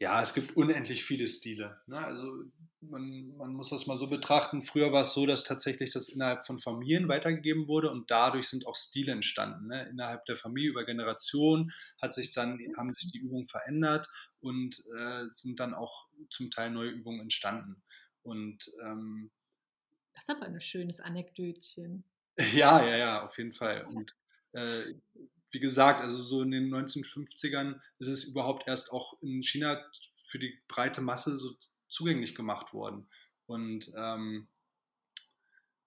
[0.00, 1.80] Ja, es gibt unendlich viele Stile.
[1.86, 1.98] Ne?
[1.98, 2.44] Also
[2.80, 4.60] man, man, muss das mal so betrachten.
[4.60, 8.66] Früher war es so, dass tatsächlich das innerhalb von Familien weitergegeben wurde und dadurch sind
[8.66, 9.68] auch Stile entstanden.
[9.68, 9.88] Ne?
[9.88, 11.72] Innerhalb der Familie über Generationen
[12.02, 14.08] hat sich dann, haben sich die Übungen verändert
[14.40, 17.82] und äh, sind dann auch zum Teil neue Übungen entstanden.
[18.22, 19.30] Und ähm,
[20.14, 22.04] das ist aber ein schönes Anekdötchen.
[22.52, 23.84] Ja, ja, ja, auf jeden Fall.
[23.86, 24.14] Und
[24.52, 24.94] äh,
[25.50, 29.80] wie gesagt, also so in den 1950ern ist es überhaupt erst auch in China
[30.24, 31.56] für die breite Masse so
[31.88, 33.08] zugänglich gemacht worden.
[33.46, 34.48] Und, ähm,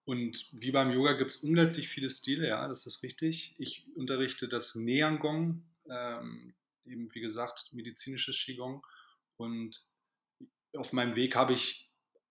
[0.05, 3.55] und wie beim Yoga gibt es unglaublich viele Stile, ja, das ist richtig.
[3.57, 8.85] Ich unterrichte das Neangong, ähm, eben wie gesagt, medizinisches Qigong.
[9.35, 9.81] Und
[10.77, 11.86] auf meinem Weg habe ich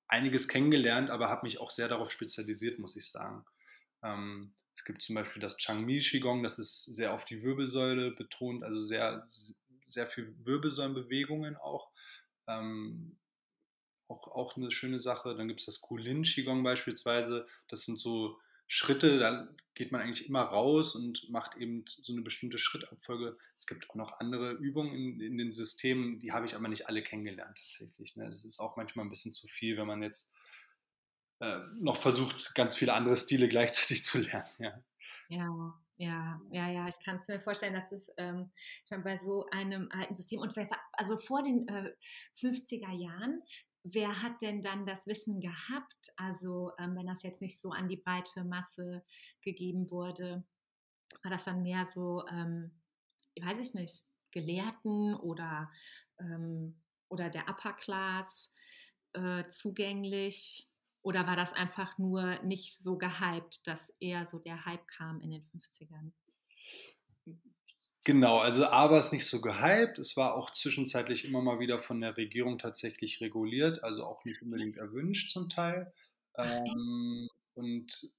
[0.09, 3.45] einiges kennengelernt, aber habe mich auch sehr darauf spezialisiert, muss ich sagen.
[4.03, 8.63] Ähm, es gibt zum Beispiel das Changmi Qigong, das ist sehr auf die Wirbelsäule betont,
[8.63, 9.27] also sehr,
[9.87, 11.91] sehr viel Wirbelsäulenbewegungen auch.
[12.47, 13.19] Ähm,
[14.09, 15.35] auch, auch eine schöne Sache.
[15.35, 17.47] Dann gibt es das Kulin Qigong beispielsweise.
[17.69, 22.23] Das sind so Schritte, da geht man eigentlich immer raus und macht eben so eine
[22.23, 23.37] bestimmte Schrittabfolge.
[23.57, 26.89] Es gibt auch noch andere Übungen in, in den Systemen, die habe ich aber nicht
[26.89, 28.17] alle kennengelernt tatsächlich.
[28.17, 28.25] Ne?
[28.25, 30.35] Das ist auch manchmal ein bisschen zu viel, wenn man jetzt
[31.41, 34.49] äh, noch versucht, ganz viele andere Stile gleichzeitig zu lernen.
[34.59, 34.83] Ja,
[35.29, 36.89] ja, ja, ja, ja.
[36.89, 38.51] ich kann es mir vorstellen, dass es ähm,
[38.85, 40.55] ich meine, bei so einem alten System und
[40.93, 41.93] also vor den äh,
[42.35, 43.43] 50er Jahren
[43.93, 46.13] wer hat denn dann das Wissen gehabt?
[46.17, 49.05] Also ähm, wenn das jetzt nicht so an die breite Masse
[49.43, 50.45] gegeben wurde,
[51.23, 52.73] war das dann mehr so, ähm,
[53.41, 55.71] weiß ich nicht, Gelehrten oder,
[56.19, 58.53] ähm, oder der Upper Class
[59.13, 60.69] äh, zugänglich?
[61.03, 65.31] Oder war das einfach nur nicht so gehypt, dass eher so der Hype kam in
[65.31, 66.11] den 50ern?
[68.07, 71.81] Genau, also A war es nicht so gehypt, es war auch zwischenzeitlich immer mal wieder
[71.81, 75.93] von der Regierung tatsächlich reguliert, also auch nicht unbedingt erwünscht zum Teil.
[76.37, 78.15] Ähm, und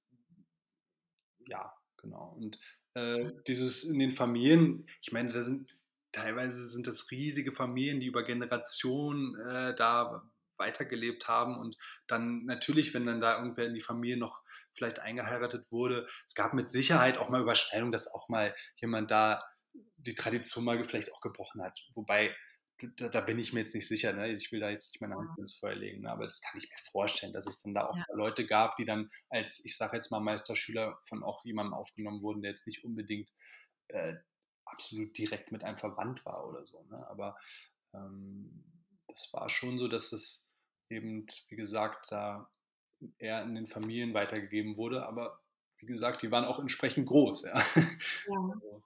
[1.46, 2.36] ja, genau.
[2.36, 2.58] Und
[2.92, 5.74] äh, dieses in den Familien, ich meine, da sind
[6.12, 10.22] teilweise sind das riesige Familien, die über Generationen äh, da
[10.58, 14.42] weitergelebt haben und dann natürlich, wenn dann da irgendwer in die Familie noch
[14.74, 19.42] vielleicht eingeheiratet wurde, es gab mit Sicherheit auch mal Überschneidungen, dass auch mal jemand da
[19.96, 21.80] die Tradition mal vielleicht auch gebrochen hat.
[21.94, 22.34] Wobei,
[22.96, 24.12] da, da, bin ich mir jetzt nicht sicher.
[24.12, 24.32] Ne?
[24.32, 26.10] Ich will da jetzt nicht meine Hand ins Feuer legen, ne?
[26.10, 28.04] aber das kann ich mir vorstellen, dass es dann da auch ja.
[28.14, 32.42] Leute gab, die dann als, ich sage jetzt mal, Meisterschüler von auch jemandem aufgenommen wurden,
[32.42, 33.30] der jetzt nicht unbedingt
[33.88, 34.14] äh,
[34.64, 36.84] absolut direkt mit einem verwandt war oder so.
[36.84, 37.06] Ne?
[37.08, 37.36] Aber
[37.94, 38.64] ähm,
[39.08, 40.48] das war schon so, dass es
[40.90, 42.48] eben, wie gesagt, da
[43.18, 45.06] eher in den Familien weitergegeben wurde.
[45.06, 45.40] Aber
[45.78, 47.42] wie gesagt, die waren auch entsprechend groß.
[47.44, 47.58] Ja.
[47.58, 47.84] ja.
[48.28, 48.82] Also,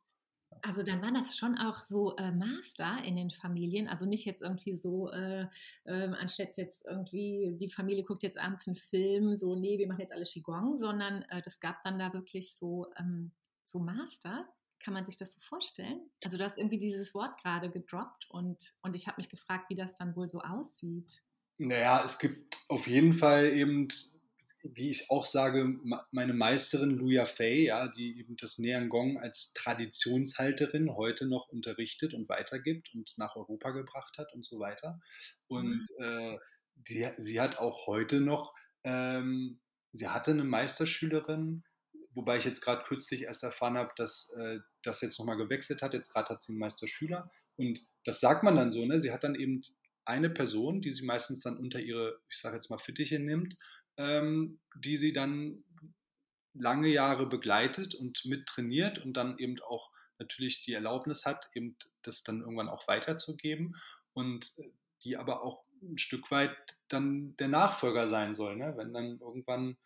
[0.60, 4.42] also dann waren das schon auch so äh, Master in den Familien, also nicht jetzt
[4.42, 5.46] irgendwie so, äh,
[5.84, 10.00] äh, anstatt jetzt irgendwie, die Familie guckt jetzt abends einen Film, so, nee, wir machen
[10.00, 13.32] jetzt alle Qigong, sondern äh, das gab dann da wirklich so, ähm,
[13.64, 14.48] so Master.
[14.78, 16.00] Kann man sich das so vorstellen?
[16.24, 19.76] Also du hast irgendwie dieses Wort gerade gedroppt und, und ich habe mich gefragt, wie
[19.76, 21.22] das dann wohl so aussieht.
[21.58, 23.88] Naja, es gibt auf jeden Fall eben
[24.62, 25.78] wie ich auch sage,
[26.10, 32.14] meine Meisterin Luya Fei, ja, die eben das Nean Gong als Traditionshalterin heute noch unterrichtet
[32.14, 35.00] und weitergibt und nach Europa gebracht hat und so weiter.
[35.48, 36.04] Und mhm.
[36.04, 36.38] äh,
[36.74, 39.60] die, sie hat auch heute noch, ähm,
[39.92, 41.64] sie hatte eine Meisterschülerin,
[42.14, 45.94] wobei ich jetzt gerade kürzlich erst erfahren habe, dass äh, das jetzt nochmal gewechselt hat.
[45.94, 47.30] Jetzt gerade hat sie einen Meisterschüler.
[47.56, 49.00] Und das sagt man dann so, ne?
[49.00, 49.62] Sie hat dann eben
[50.04, 53.56] eine Person, die sie meistens dann unter ihre, ich sage jetzt mal, Fittiche nimmt
[53.96, 55.64] ähm, die sie dann
[56.54, 62.22] lange Jahre begleitet und mittrainiert und dann eben auch natürlich die Erlaubnis hat, eben das
[62.22, 63.76] dann irgendwann auch weiterzugeben
[64.12, 64.70] und äh,
[65.04, 66.56] die aber auch ein Stück weit
[66.88, 68.74] dann der Nachfolger sein soll, ne?
[68.76, 69.76] wenn dann irgendwann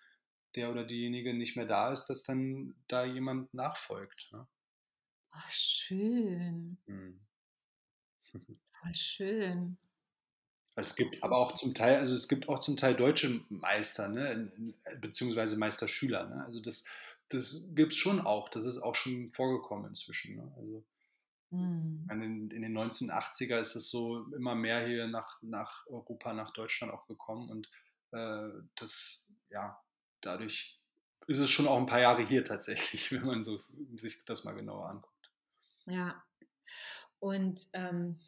[0.54, 4.30] der oder diejenige nicht mehr da ist, dass dann da jemand nachfolgt.
[4.32, 4.46] Ne?
[5.32, 6.78] Oh, schön.
[6.86, 7.20] Hm.
[8.34, 9.78] Voll schön.
[10.78, 14.52] Es gibt aber auch zum Teil, also es gibt auch zum Teil deutsche Meister, ne,
[15.00, 16.26] beziehungsweise Meisterschüler.
[16.28, 16.44] Ne?
[16.44, 16.84] Also das,
[17.30, 18.50] das gibt es schon auch.
[18.50, 20.36] Das ist auch schon vorgekommen inzwischen.
[20.36, 20.52] Ne?
[20.54, 20.84] Also
[21.50, 22.06] mhm.
[22.10, 26.92] in, in, den 1980er ist es so immer mehr hier nach, nach Europa, nach Deutschland
[26.92, 27.70] auch gekommen und
[28.12, 29.80] äh, das, ja,
[30.20, 30.78] dadurch
[31.26, 33.58] ist es schon auch ein paar Jahre hier tatsächlich, wenn man so,
[33.96, 35.30] sich das mal genauer anguckt.
[35.86, 36.22] Ja.
[37.18, 38.20] Und ähm,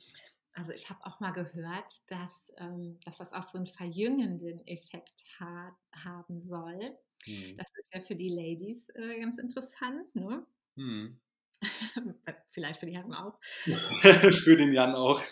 [0.59, 5.25] also ich habe auch mal gehört, dass, ähm, dass das auch so einen verjüngenden Effekt
[5.39, 6.99] ha haben soll.
[7.25, 7.57] Hm.
[7.57, 10.45] Das ist ja für die Ladies äh, ganz interessant, ne?
[10.77, 11.21] Hm.
[12.51, 13.39] Vielleicht für die Herren auch.
[13.45, 15.23] für den Jan auch.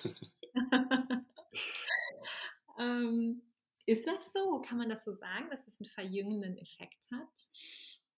[2.78, 3.42] ähm,
[3.84, 4.60] ist das so?
[4.60, 7.28] Kann man das so sagen, dass es einen verjüngenden Effekt hat?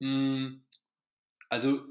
[0.01, 0.63] Hm.
[1.49, 1.87] Also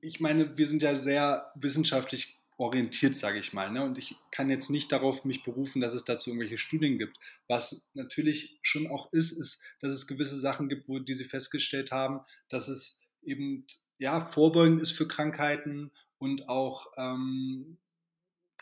[0.00, 3.70] ich meine, wir sind ja sehr wissenschaftlich orientiert, sage ich mal.
[3.70, 3.84] Ne?
[3.84, 7.18] Und ich kann jetzt nicht darauf mich berufen, dass es dazu irgendwelche Studien gibt.
[7.48, 11.90] Was natürlich schon auch ist, ist, dass es gewisse Sachen gibt, wo die sie festgestellt
[11.90, 13.66] haben, dass es eben
[13.98, 17.78] ja vorbeugend ist für Krankheiten und auch ähm,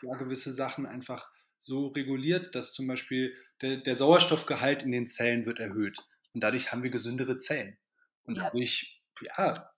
[0.01, 5.45] ja, gewisse Sachen einfach so reguliert, dass zum Beispiel der, der, Sauerstoffgehalt in den Zellen
[5.45, 5.97] wird erhöht.
[6.33, 7.77] Und dadurch haben wir gesündere Zellen.
[8.23, 8.43] Und ja.
[8.43, 9.71] dadurch ja,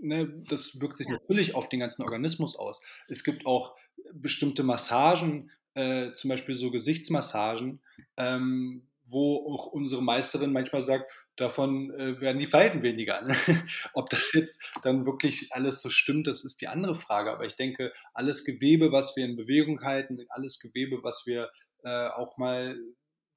[0.00, 1.14] ne, das wirkt sich ja.
[1.14, 2.80] natürlich auf den ganzen Organismus aus.
[3.08, 3.76] Es gibt auch
[4.12, 7.80] bestimmte Massagen, äh, zum Beispiel so Gesichtsmassagen,
[8.16, 13.22] ähm, wo auch unsere Meisterin manchmal sagt, davon äh, werden die Falten weniger.
[13.22, 13.34] Ne?
[13.94, 17.30] Ob das jetzt dann wirklich alles so stimmt, das ist die andere Frage.
[17.30, 21.50] Aber ich denke, alles Gewebe, was wir in Bewegung halten, alles Gewebe, was wir
[21.84, 22.76] äh, auch mal,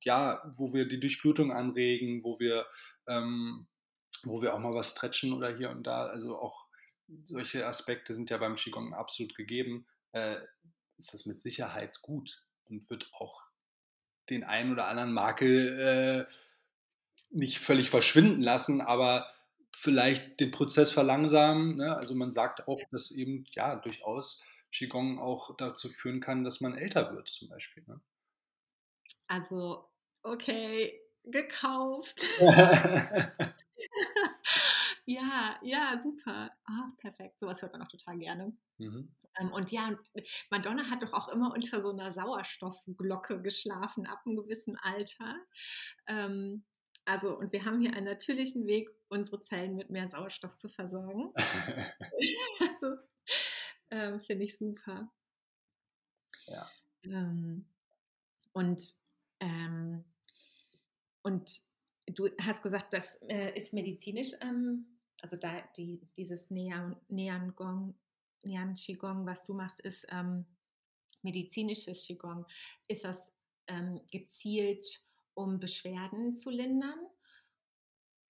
[0.03, 2.65] ja, wo wir die Durchblutung anregen, wo wir
[3.07, 3.67] ähm,
[4.23, 6.05] wo wir auch mal was stretchen oder hier und da.
[6.05, 6.65] Also auch
[7.23, 9.87] solche Aspekte sind ja beim Qigong absolut gegeben.
[10.11, 10.37] Äh,
[10.97, 13.43] ist das mit Sicherheit gut und wird auch
[14.29, 16.33] den einen oder anderen Makel äh,
[17.31, 19.31] nicht völlig verschwinden lassen, aber
[19.73, 21.77] vielleicht den Prozess verlangsamen.
[21.77, 21.95] Ne?
[21.95, 26.75] Also man sagt auch, dass eben ja durchaus Qigong auch dazu führen kann, dass man
[26.75, 27.83] älter wird zum Beispiel.
[27.87, 27.99] Ne?
[29.27, 29.89] Also
[30.23, 32.21] okay, gekauft.
[35.05, 36.51] ja, ja, super.
[36.69, 37.39] Oh, perfekt.
[37.39, 38.55] Sowas hört man auch total gerne.
[38.77, 39.13] Mhm.
[39.39, 39.97] Ähm, und ja,
[40.49, 45.35] Madonna hat doch auch immer unter so einer Sauerstoffglocke geschlafen, ab einem gewissen Alter.
[46.07, 46.65] Ähm,
[47.05, 51.33] also, und wir haben hier einen natürlichen Weg, unsere Zellen mit mehr Sauerstoff zu versorgen.
[52.59, 52.97] also,
[53.89, 55.11] ähm, finde ich super.
[56.45, 56.69] Ja.
[57.03, 57.65] Ähm,
[58.53, 58.83] und,
[59.39, 60.05] ähm,
[61.23, 61.70] und
[62.17, 64.85] du hast gesagt, das äh, ist medizinisch, ähm,
[65.21, 67.95] also da die, dieses Nean, Nean Gong,
[68.43, 70.45] Nean Qigong, was du machst, ist ähm,
[71.21, 72.45] medizinisches Qigong.
[72.87, 73.31] Ist das
[73.67, 74.85] ähm, gezielt,
[75.33, 76.99] um Beschwerden zu lindern?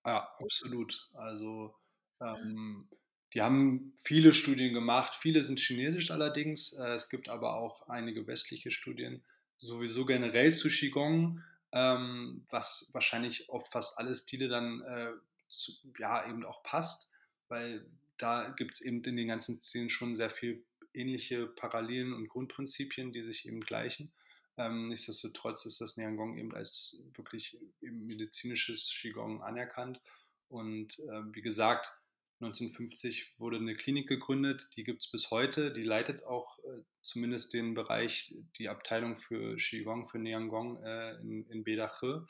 [0.05, 1.09] Ja, absolut.
[1.13, 1.75] Also
[2.19, 2.89] ähm,
[3.33, 5.15] die haben viele Studien gemacht.
[5.15, 6.73] Viele sind chinesisch allerdings.
[6.73, 9.23] Äh, es gibt aber auch einige westliche Studien,
[9.57, 15.11] sowieso generell zu Qigong ähm, was wahrscheinlich auf fast alle Stile dann äh,
[15.47, 17.11] zu, ja eben auch passt,
[17.47, 17.85] weil
[18.17, 23.11] da gibt es eben in den ganzen Stilen schon sehr viel ähnliche Parallelen und Grundprinzipien,
[23.11, 24.11] die sich eben gleichen.
[24.57, 30.01] Ähm, nichtsdestotrotz ist das Niangong eben als wirklich medizinisches Qigong anerkannt.
[30.49, 31.97] Und äh, wie gesagt,
[32.41, 35.71] 1950 wurde eine Klinik gegründet, die gibt es bis heute.
[35.71, 41.45] Die leitet auch äh, zumindest den Bereich, die Abteilung für Qigong, für Niangong äh, in,
[41.47, 42.25] in Bedache.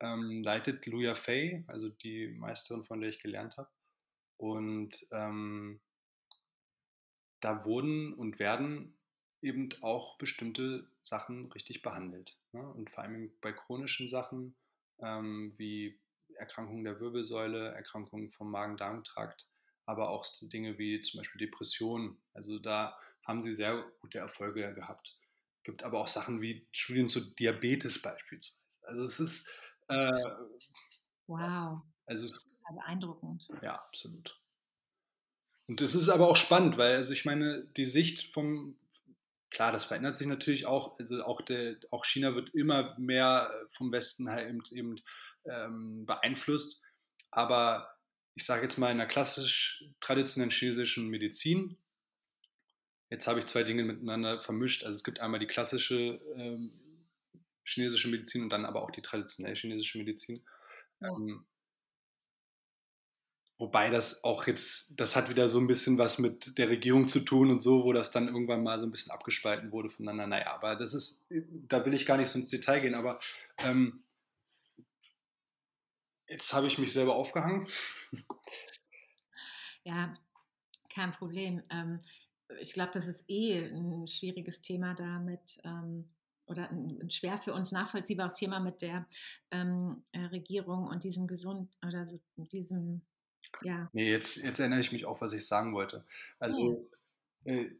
[0.00, 3.68] Ähm, leitet Luya Fei, also die Meisterin, von der ich gelernt habe.
[4.38, 5.80] Und ähm,
[7.40, 8.96] da wurden und werden
[9.42, 12.38] eben auch bestimmte Sachen richtig behandelt.
[12.52, 12.66] Ne?
[12.66, 14.54] Und vor allem bei chronischen Sachen
[15.00, 16.00] ähm, wie
[16.36, 19.46] Erkrankungen der Wirbelsäule, Erkrankungen vom Magen-Darm-Trakt,
[19.86, 22.20] aber auch Dinge wie zum Beispiel Depressionen.
[22.34, 25.18] Also da haben sie sehr gute Erfolge gehabt.
[25.58, 28.62] Es gibt aber auch Sachen wie Studien zu Diabetes beispielsweise.
[28.82, 29.48] Also es ist
[29.88, 30.10] äh,
[31.26, 31.82] wow.
[32.06, 33.48] Also das ist beeindruckend.
[33.62, 34.38] Ja, absolut.
[35.68, 38.76] Und es ist aber auch spannend, weil also ich meine, die Sicht vom
[39.52, 40.98] klar, das verändert sich natürlich auch.
[40.98, 45.00] Also auch, der, auch China wird immer mehr vom Westen halt eben, eben
[45.44, 46.82] ähm, beeinflusst.
[47.30, 47.94] Aber
[48.34, 51.76] ich sage jetzt mal in der klassisch traditionellen chinesischen Medizin,
[53.10, 54.84] jetzt habe ich zwei Dinge miteinander vermischt.
[54.84, 56.72] Also es gibt einmal die klassische ähm,
[57.64, 60.44] chinesische Medizin und dann aber auch die traditionelle chinesische Medizin.
[61.00, 61.08] Ja.
[61.08, 61.44] Ähm,
[63.58, 67.20] wobei das auch jetzt, das hat wieder so ein bisschen was mit der Regierung zu
[67.20, 70.26] tun und so, wo das dann irgendwann mal so ein bisschen abgespalten wurde voneinander.
[70.26, 73.20] Naja, aber das ist, da will ich gar nicht so ins Detail gehen, aber
[73.58, 74.02] ähm,
[76.32, 77.68] Jetzt habe ich mich selber aufgehangen.
[79.84, 80.14] Ja,
[80.88, 81.62] kein Problem.
[81.68, 82.00] Ähm,
[82.60, 86.08] ich glaube, das ist eh ein schwieriges Thema damit ähm,
[86.46, 89.06] oder ein, schwer für uns nachvollziehbares Thema mit der
[89.50, 93.02] ähm, äh, Regierung und diesem gesund oder so diesem
[93.62, 93.88] ja.
[93.92, 96.04] Nee, jetzt, jetzt erinnere ich mich auch, was ich sagen wollte.
[96.38, 96.88] Also
[97.44, 97.54] ja.
[97.54, 97.70] äh,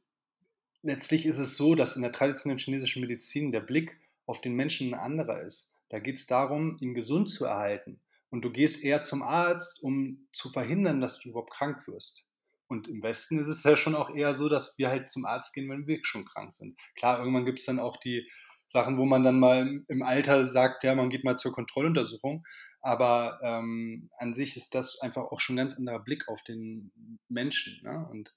[0.83, 4.95] letztlich ist es so, dass in der traditionellen chinesischen Medizin der Blick auf den Menschen
[4.95, 5.79] ein anderer ist.
[5.89, 8.01] Da geht es darum, ihn gesund zu erhalten.
[8.31, 12.27] Und du gehst eher zum Arzt, um zu verhindern, dass du überhaupt krank wirst.
[12.67, 15.53] Und im Westen ist es ja schon auch eher so, dass wir halt zum Arzt
[15.53, 16.79] gehen, wenn wir schon krank sind.
[16.95, 18.27] Klar, irgendwann gibt es dann auch die
[18.73, 22.45] Sachen, wo man dann mal im Alter sagt, ja, man geht mal zur Kontrolluntersuchung.
[22.81, 26.91] Aber ähm, an sich ist das einfach auch schon ein ganz anderer Blick auf den
[27.29, 27.81] Menschen.
[27.85, 28.09] Ne?
[28.11, 28.35] Und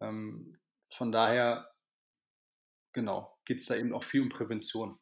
[0.00, 0.58] ähm,
[0.92, 1.72] von daher,
[2.92, 4.98] genau, geht es da eben auch viel um Prävention.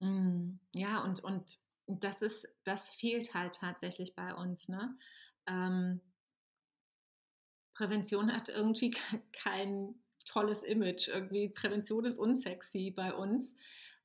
[0.00, 4.68] Mm, ja, und, und das ist, das fehlt halt tatsächlich bei uns.
[4.68, 4.96] Ne?
[5.46, 6.00] Ähm,
[7.74, 8.90] Prävention hat irgendwie
[9.32, 11.08] kein tolles Image.
[11.08, 13.54] Irgendwie Prävention ist unsexy bei uns.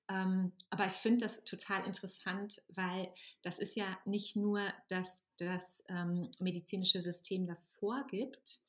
[0.09, 5.83] Ähm, aber ich finde das total interessant, weil das ist ja nicht nur das, das
[5.87, 8.61] ähm, medizinische System, das vorgibt,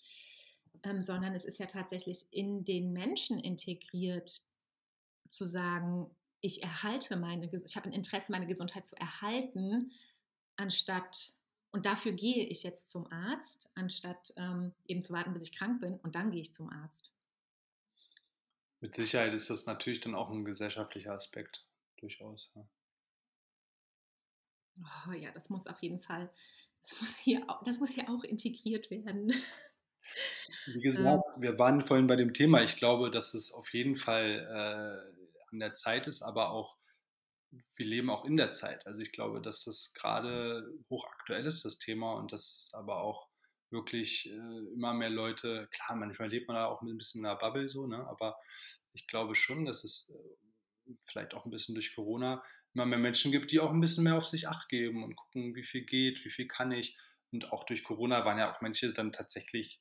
[0.84, 4.42] ähm, sondern es ist ja tatsächlich in den Menschen integriert,
[5.28, 9.92] zu sagen, ich erhalte meine, ich habe ein Interesse, meine Gesundheit zu erhalten,
[10.56, 11.32] anstatt,
[11.72, 15.80] und dafür gehe ich jetzt zum Arzt, anstatt ähm, eben zu warten, bis ich krank
[15.80, 17.13] bin und dann gehe ich zum Arzt.
[18.84, 21.66] Mit Sicherheit ist das natürlich dann auch ein gesellschaftlicher Aspekt,
[21.96, 22.52] durchaus.
[22.54, 22.68] Ja.
[25.08, 26.30] Oh, ja, das muss auf jeden Fall,
[26.82, 29.32] das muss hier, das muss hier auch integriert werden.
[30.66, 32.62] Wie gesagt, wir waren vorhin bei dem Thema.
[32.62, 36.76] Ich glaube, dass es auf jeden Fall äh, an der Zeit ist, aber auch,
[37.76, 38.86] wir leben auch in der Zeit.
[38.86, 43.30] Also ich glaube, dass das gerade hochaktuell ist, das Thema, und dass aber auch
[43.70, 47.38] wirklich äh, immer mehr Leute, klar, manchmal lebt man da auch ein bisschen in einer
[47.38, 48.06] Bubble so, ne?
[48.08, 48.36] aber
[48.92, 52.42] ich glaube schon, dass es äh, vielleicht auch ein bisschen durch Corona
[52.74, 55.54] immer mehr Menschen gibt, die auch ein bisschen mehr auf sich acht geben und gucken,
[55.54, 56.98] wie viel geht, wie viel kann ich.
[57.30, 59.80] Und auch durch Corona waren ja auch manche dann tatsächlich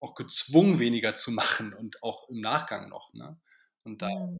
[0.00, 3.12] auch gezwungen, weniger zu machen und auch im Nachgang noch.
[3.14, 3.40] Ne?
[3.84, 4.38] Und da mhm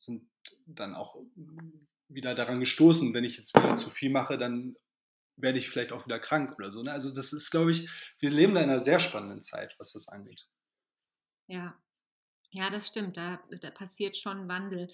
[0.00, 0.28] sind
[0.66, 1.16] dann auch
[2.08, 4.74] wieder daran gestoßen, wenn ich jetzt wieder zu viel mache, dann
[5.42, 6.82] werde ich vielleicht auch wieder krank oder so.
[6.82, 6.92] Ne?
[6.92, 10.08] Also das ist, glaube ich, wir leben da in einer sehr spannenden Zeit, was das
[10.08, 10.46] angeht.
[11.46, 11.76] Ja,
[12.52, 13.16] ja, das stimmt.
[13.16, 14.90] Da, da passiert schon Wandel.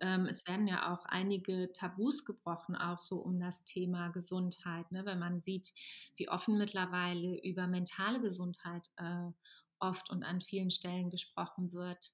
[0.00, 4.90] Ähm, es werden ja auch einige Tabus gebrochen, auch so um das Thema Gesundheit.
[4.92, 5.06] Ne?
[5.06, 5.72] Wenn man sieht,
[6.16, 9.30] wie offen mittlerweile über mentale Gesundheit äh,
[9.78, 12.12] oft und an vielen Stellen gesprochen wird.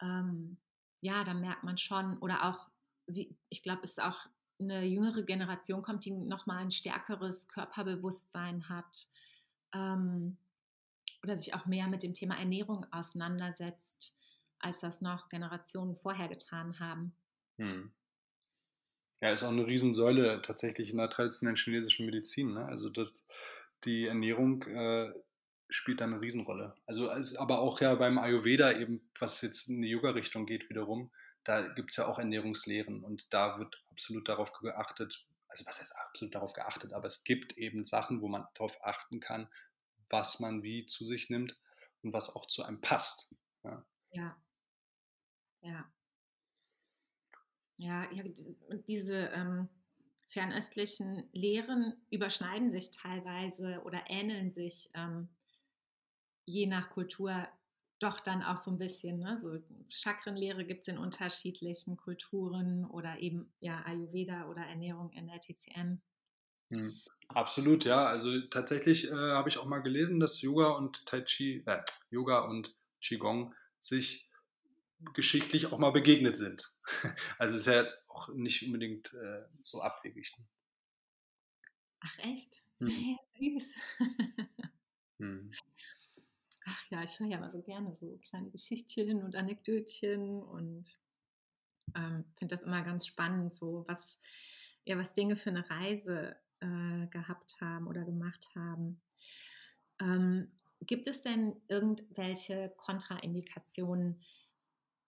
[0.00, 0.58] Ähm,
[1.00, 2.70] ja, da merkt man schon, oder auch,
[3.06, 4.26] wie, ich glaube, es ist auch
[4.60, 9.08] eine jüngere Generation kommt, die nochmal ein stärkeres Körperbewusstsein hat
[9.74, 10.36] ähm,
[11.22, 14.16] oder sich auch mehr mit dem Thema Ernährung auseinandersetzt,
[14.58, 17.14] als das noch Generationen vorher getan haben.
[17.58, 17.92] Hm.
[19.20, 22.54] Ja, ist auch eine Riesensäule tatsächlich in der traditionellen chinesischen Medizin.
[22.54, 22.66] Ne?
[22.66, 23.24] Also das,
[23.84, 25.12] die Ernährung äh,
[25.70, 26.74] spielt da eine Riesenrolle.
[26.86, 31.10] Also aber auch ja beim Ayurveda eben, was jetzt in die Yoga-Richtung geht wiederum,
[31.44, 35.94] da gibt es ja auch Ernährungslehren und da wird absolut darauf geachtet, also was heißt
[35.96, 39.48] absolut darauf geachtet, aber es gibt eben Sachen, wo man darauf achten kann,
[40.10, 41.56] was man wie zu sich nimmt
[42.02, 43.34] und was auch zu einem passt.
[43.62, 43.84] Ja.
[44.12, 44.36] Ja.
[45.62, 45.90] Ja,
[47.76, 48.24] ja, ja
[48.88, 49.68] diese ähm,
[50.28, 54.90] fernöstlichen Lehren überschneiden sich teilweise oder ähneln sich.
[54.94, 55.28] Ähm,
[56.46, 57.48] je nach Kultur
[58.04, 59.18] doch dann auch so ein bisschen.
[59.18, 59.36] Ne?
[59.38, 65.40] So Chakrenlehre gibt es in unterschiedlichen Kulturen oder eben ja Ayurveda oder Ernährung in der
[65.40, 66.00] TCM.
[66.72, 66.94] Hm.
[67.28, 68.06] Absolut, ja.
[68.06, 72.40] Also tatsächlich äh, habe ich auch mal gelesen, dass Yoga und Tai Chi, äh, Yoga
[72.40, 74.28] und Qigong sich
[75.14, 76.70] geschichtlich auch mal begegnet sind.
[77.38, 80.34] Also ist ja jetzt auch nicht unbedingt äh, so abwegig.
[82.00, 82.62] Ach echt?
[82.78, 83.18] Hm.
[83.32, 83.74] Süß.
[85.18, 85.50] hm.
[86.66, 90.98] Ach ja, ich höre ja mal so gerne so kleine Geschichtchen und Anekdötchen und
[91.94, 94.18] ähm, finde das immer ganz spannend, so was,
[94.84, 99.02] ja, was Dinge für eine Reise äh, gehabt haben oder gemacht haben.
[100.00, 100.50] Ähm,
[100.80, 104.22] gibt es denn irgendwelche Kontraindikationen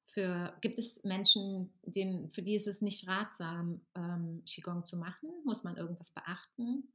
[0.04, 5.30] für, gibt es Menschen, denen, für die ist es nicht ratsam, ähm, Qigong zu machen?
[5.44, 6.92] Muss man irgendwas beachten?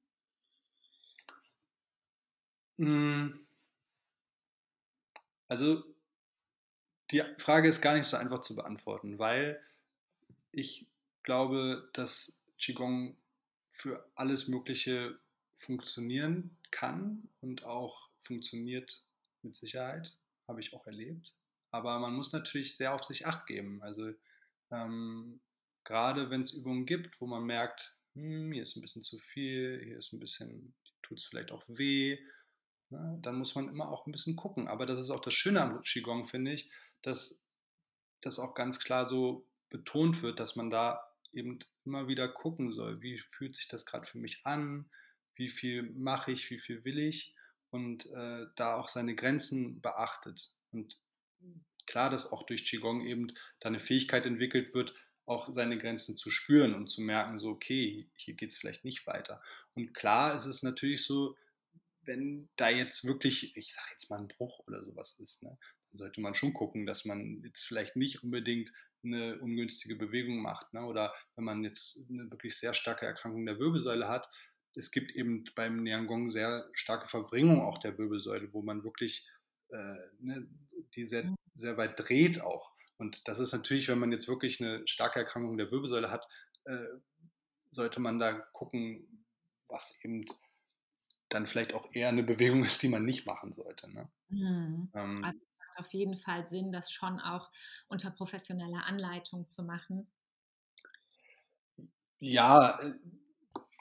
[2.77, 3.45] Hm.
[5.51, 5.83] Also
[7.11, 9.61] die Frage ist gar nicht so einfach zu beantworten, weil
[10.53, 10.87] ich
[11.23, 13.17] glaube, dass Qigong
[13.69, 15.19] für alles Mögliche
[15.53, 19.03] funktionieren kann und auch funktioniert
[19.41, 20.15] mit Sicherheit,
[20.47, 21.33] habe ich auch erlebt.
[21.69, 23.83] Aber man muss natürlich sehr auf sich acht geben.
[23.83, 24.13] Also
[24.71, 25.41] ähm,
[25.83, 29.81] gerade wenn es Übungen gibt, wo man merkt, hm, hier ist ein bisschen zu viel,
[29.83, 32.17] hier ist ein bisschen, tut es vielleicht auch weh,
[32.91, 34.67] ne, dann muss man immer auch ein bisschen gucken.
[34.67, 36.69] Aber das ist auch das Schöne am Qigong, finde ich,
[37.01, 37.47] dass
[38.21, 41.01] das auch ganz klar so betont wird, dass man da
[41.33, 44.89] eben immer wieder gucken soll, wie fühlt sich das gerade für mich an,
[45.35, 47.35] wie viel mache ich, wie viel will ich
[47.69, 50.51] und äh, da auch seine Grenzen beachtet.
[50.71, 50.99] Und
[51.87, 53.27] klar, dass auch durch Qigong eben
[53.59, 54.93] da eine Fähigkeit entwickelt wird,
[55.25, 59.07] auch seine Grenzen zu spüren und zu merken, so, okay, hier geht es vielleicht nicht
[59.07, 59.41] weiter.
[59.73, 61.37] Und klar ist es natürlich so,
[62.03, 65.57] wenn da jetzt wirklich, ich sage jetzt mal ein Bruch oder sowas ist, ne,
[65.91, 68.71] dann sollte man schon gucken, dass man jetzt vielleicht nicht unbedingt
[69.03, 70.73] eine ungünstige Bewegung macht.
[70.73, 70.85] Ne?
[70.85, 74.29] Oder wenn man jetzt eine wirklich sehr starke Erkrankung der Wirbelsäule hat,
[74.75, 79.27] es gibt eben beim Niangong sehr starke Verbringung auch der Wirbelsäule, wo man wirklich
[79.69, 80.47] äh, ne,
[80.95, 81.35] die sehr, mhm.
[81.55, 82.71] sehr weit dreht auch.
[82.97, 86.25] Und das ist natürlich, wenn man jetzt wirklich eine starke Erkrankung der Wirbelsäule hat,
[86.65, 86.85] äh,
[87.71, 89.25] sollte man da gucken,
[89.67, 90.25] was eben
[91.33, 93.91] dann vielleicht auch eher eine Bewegung ist, die man nicht machen sollte.
[93.91, 94.09] Ne?
[94.29, 94.91] Mhm.
[94.93, 95.39] Ähm, also
[95.77, 97.49] auf jeden Fall Sinn, das schon auch
[97.87, 100.07] unter professioneller Anleitung zu machen.
[102.19, 102.93] Ja, äh,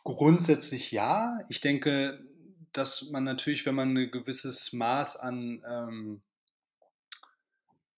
[0.04, 1.40] grundsätzlich ja.
[1.48, 2.24] Ich denke,
[2.72, 6.22] dass man natürlich, wenn man ein gewisses Maß an, ähm,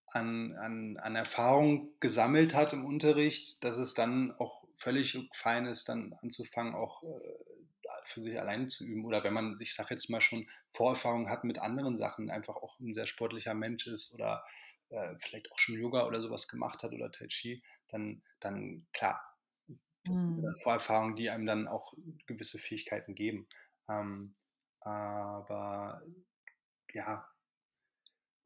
[0.07, 5.88] an, an, an Erfahrung gesammelt hat im Unterricht, dass es dann auch völlig fein ist,
[5.88, 7.61] dann anzufangen, auch äh,
[8.07, 9.05] für sich alleine zu üben.
[9.05, 12.78] Oder wenn man, ich sage jetzt mal, schon Vorerfahrung hat mit anderen Sachen, einfach auch
[12.80, 14.44] ein sehr sportlicher Mensch ist oder
[14.90, 19.20] äh, vielleicht auch schon Yoga oder sowas gemacht hat oder Tai Chi, dann, dann klar,
[20.09, 20.55] mhm.
[20.62, 21.94] Vorerfahrungen, die einem dann auch
[22.26, 23.48] gewisse Fähigkeiten geben.
[23.88, 24.34] Ähm,
[24.80, 26.03] aber
[26.92, 27.31] ja,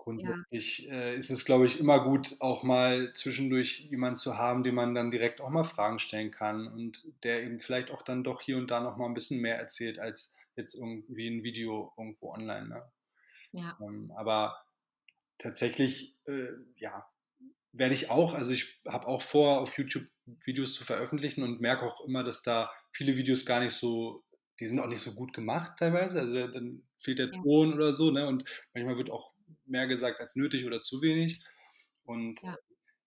[0.07, 0.95] Grundsätzlich ja.
[0.95, 4.95] äh, ist es, glaube ich, immer gut, auch mal zwischendurch jemanden zu haben, dem man
[4.95, 8.57] dann direkt auch mal Fragen stellen kann und der eben vielleicht auch dann doch hier
[8.57, 12.69] und da noch mal ein bisschen mehr erzählt als jetzt irgendwie ein Video irgendwo online.
[12.69, 12.83] Ne?
[13.51, 13.77] Ja.
[13.83, 14.65] Ähm, aber
[15.39, 17.11] tatsächlich, äh, ja,
[17.73, 20.07] werde ich auch, also ich habe auch vor, auf YouTube
[20.45, 24.23] Videos zu veröffentlichen und merke auch immer, dass da viele Videos gar nicht so,
[24.61, 26.21] die sind auch nicht so gut gemacht teilweise.
[26.21, 28.29] Also dann fehlt der Ton oder so, ne?
[28.29, 31.43] Und manchmal wird auch mehr gesagt als nötig oder zu wenig.
[32.05, 32.57] Und ja.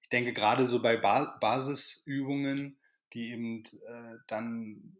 [0.01, 2.79] ich denke gerade so bei ba Basisübungen,
[3.13, 4.97] die eben äh, dann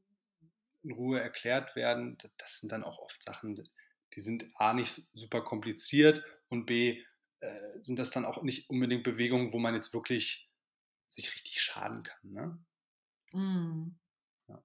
[0.84, 3.70] in Ruhe erklärt werden, das sind dann auch oft Sachen,
[4.14, 7.04] die sind A nicht super kompliziert und B
[7.42, 10.50] äh, sind das dann auch nicht unbedingt Bewegungen, wo man jetzt wirklich
[11.08, 12.32] sich richtig schaden kann.
[12.32, 12.66] Ne?
[13.34, 14.00] Mm.
[14.48, 14.64] Ja.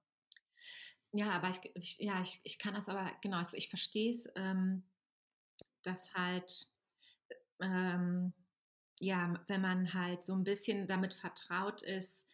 [1.13, 1.31] ja.
[1.31, 4.83] aber ich, ich, ja, ich, ich kann das aber, genau, also ich verstehe es, ähm,
[5.85, 6.67] dass halt
[7.61, 8.33] ähm,
[8.99, 12.25] ja, wenn man halt so ein bisschen damit vertraut ist,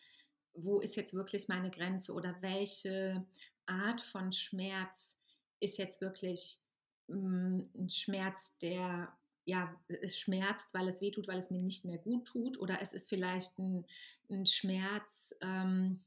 [0.53, 3.25] wo ist jetzt wirklich meine Grenze oder welche
[3.65, 5.15] Art von Schmerz
[5.59, 6.59] ist jetzt wirklich
[7.07, 9.11] mh, ein Schmerz, der
[9.45, 12.93] ja, es schmerzt, weil es wehtut, weil es mir nicht mehr gut tut, oder es
[12.93, 13.85] ist vielleicht ein,
[14.29, 16.03] ein Schmerz, ähm,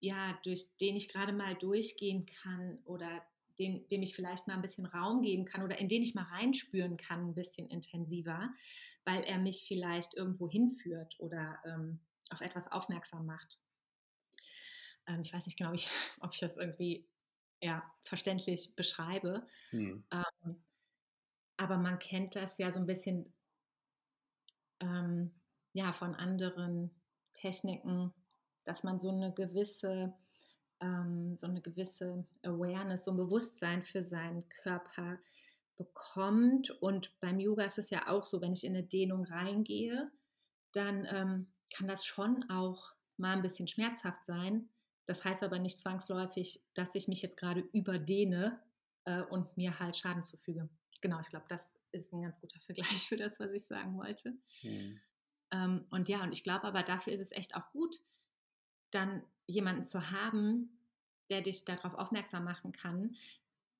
[0.00, 3.22] ja, durch den ich gerade mal durchgehen kann oder
[3.60, 6.24] den, dem ich vielleicht mal ein bisschen Raum geben kann oder in den ich mal
[6.24, 8.48] reinspüren kann, ein bisschen intensiver,
[9.04, 12.00] weil er mich vielleicht irgendwo hinführt oder ähm,
[12.30, 13.60] auf etwas aufmerksam macht.
[15.06, 15.88] Ähm, ich weiß nicht genau, ich,
[16.20, 17.06] ob ich das irgendwie
[17.60, 19.46] ja, verständlich beschreibe.
[19.70, 20.04] Hm.
[20.10, 20.64] Ähm,
[21.58, 23.34] aber man kennt das ja so ein bisschen
[24.80, 25.38] ähm,
[25.74, 26.90] ja, von anderen
[27.32, 28.14] Techniken,
[28.64, 30.14] dass man so eine gewisse
[30.80, 35.18] ähm, so eine gewisse Awareness, so ein Bewusstsein für seinen Körper
[35.76, 36.70] bekommt.
[36.70, 40.10] Und beim Yoga ist es ja auch so, wenn ich in eine Dehnung reingehe,
[40.72, 44.68] dann ähm, kann das schon auch mal ein bisschen schmerzhaft sein.
[45.06, 48.60] Das heißt aber nicht zwangsläufig, dass ich mich jetzt gerade überdehne
[49.04, 50.68] äh, und mir halt Schaden zufüge.
[51.00, 54.34] Genau, ich glaube, das ist ein ganz guter Vergleich für das, was ich sagen wollte.
[54.62, 55.00] Mhm.
[55.52, 57.96] Ähm, und ja, und ich glaube aber, dafür ist es echt auch gut,
[58.90, 60.78] dann jemanden zu haben,
[61.28, 63.16] der dich darauf aufmerksam machen kann,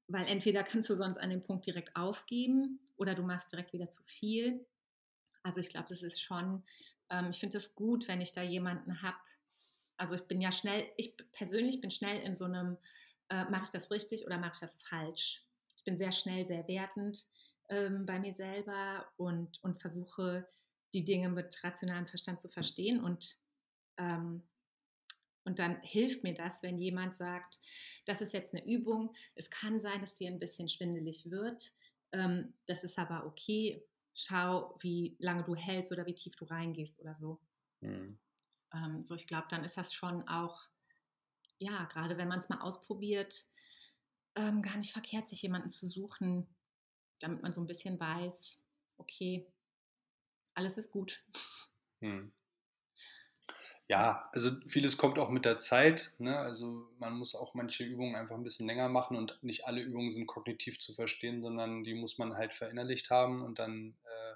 [0.08, 3.90] weil entweder kannst du sonst an dem Punkt direkt aufgeben oder du machst direkt wieder
[3.90, 4.66] zu viel.
[5.42, 6.62] Also ich glaube, das ist schon,
[7.10, 9.16] ähm, ich finde es gut, wenn ich da jemanden habe.
[9.96, 12.76] Also ich bin ja schnell, ich persönlich bin schnell in so einem,
[13.28, 15.44] äh, mache ich das richtig oder mache ich das falsch?
[15.76, 17.24] Ich bin sehr schnell, sehr wertend
[17.68, 20.48] ähm, bei mir selber und, und versuche
[20.92, 23.38] die Dinge mit rationalem Verstand zu verstehen und
[23.96, 24.42] ähm,
[25.50, 27.58] und dann hilft mir das, wenn jemand sagt,
[28.04, 31.72] das ist jetzt eine Übung, es kann sein, dass dir ein bisschen schwindelig wird,
[32.12, 33.84] ähm, das ist aber okay,
[34.14, 37.40] schau, wie lange du hältst oder wie tief du reingehst oder so.
[37.80, 38.16] Mhm.
[38.72, 40.68] Ähm, so, ich glaube, dann ist das schon auch,
[41.58, 43.44] ja, gerade wenn man es mal ausprobiert,
[44.36, 46.46] ähm, gar nicht verkehrt, sich jemanden zu suchen,
[47.18, 48.60] damit man so ein bisschen weiß,
[48.98, 49.52] okay,
[50.54, 51.24] alles ist gut.
[51.98, 52.32] Mhm.
[53.90, 56.12] Ja, also vieles kommt auch mit der Zeit.
[56.18, 56.38] Ne?
[56.38, 60.12] Also man muss auch manche Übungen einfach ein bisschen länger machen und nicht alle Übungen
[60.12, 64.34] sind kognitiv zu verstehen, sondern die muss man halt verinnerlicht haben und dann äh,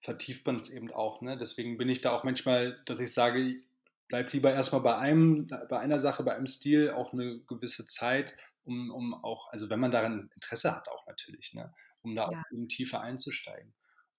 [0.00, 1.20] vertieft man es eben auch.
[1.20, 1.38] Ne?
[1.38, 3.62] Deswegen bin ich da auch manchmal, dass ich sage,
[4.08, 8.36] bleib lieber erstmal bei einem, bei einer Sache, bei einem Stil auch eine gewisse Zeit,
[8.64, 11.72] um, um auch, also wenn man daran Interesse hat, auch natürlich, ne?
[12.02, 12.40] um da ja.
[12.40, 13.72] auch eben tiefer einzusteigen.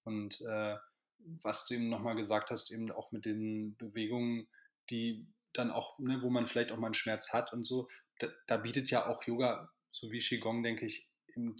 [0.05, 0.77] Und äh,
[1.41, 4.47] was du eben nochmal gesagt hast, eben auch mit den Bewegungen,
[4.89, 7.88] die dann auch, ne, wo man vielleicht auch mal einen Schmerz hat und so,
[8.20, 11.55] da, da bietet ja auch Yoga, so wie Qigong, denke ich, eben,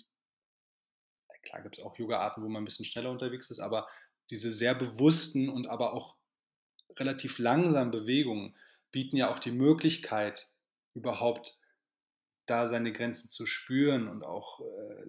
[1.44, 3.88] klar gibt es auch Yoga-Arten, wo man ein bisschen schneller unterwegs ist, aber
[4.30, 6.18] diese sehr bewussten und aber auch
[6.98, 8.56] relativ langsamen Bewegungen
[8.92, 10.48] bieten ja auch die Möglichkeit,
[10.94, 11.60] überhaupt
[12.46, 15.06] da seine Grenzen zu spüren und auch äh,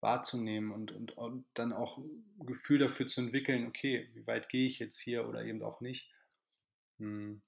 [0.00, 4.66] wahrzunehmen und, und, und dann auch ein Gefühl dafür zu entwickeln, okay, wie weit gehe
[4.66, 6.12] ich jetzt hier oder eben auch nicht.
[6.98, 7.42] Hm.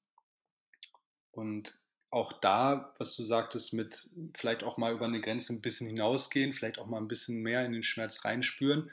[1.33, 1.79] Und
[2.11, 6.53] auch da, was du sagtest, mit vielleicht auch mal über eine Grenze ein bisschen hinausgehen,
[6.53, 8.91] vielleicht auch mal ein bisschen mehr in den Schmerz reinspüren,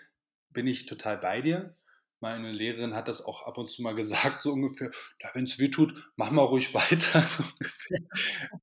[0.51, 1.75] bin ich total bei dir.
[2.19, 4.91] Meine Lehrerin hat das auch ab und zu mal gesagt, so ungefähr,
[5.33, 7.27] wenn es weh tut, mach mal ruhig weiter.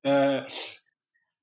[0.47, 0.49] äh,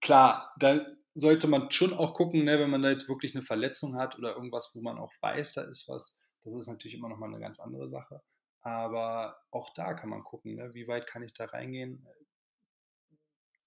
[0.01, 3.95] klar, da sollte man schon auch gucken, ne, wenn man da jetzt wirklich eine Verletzung
[3.95, 6.19] hat oder irgendwas, wo man auch weiß, da ist was.
[6.43, 8.21] Das ist natürlich immer noch mal eine ganz andere Sache.
[8.61, 12.07] Aber auch da kann man gucken, ne, wie weit kann ich da reingehen.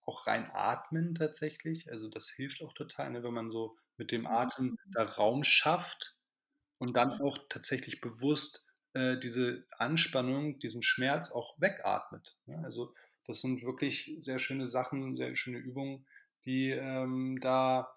[0.03, 1.91] Auch rein atmen tatsächlich.
[1.91, 6.17] Also das hilft auch total, ne, wenn man so mit dem Atem da Raum schafft
[6.79, 12.39] und dann auch tatsächlich bewusst äh, diese Anspannung, diesen Schmerz auch wegatmet.
[12.47, 12.61] Ne?
[12.65, 12.95] Also
[13.27, 16.07] das sind wirklich sehr schöne Sachen, sehr schöne Übungen,
[16.45, 17.95] die ähm, da,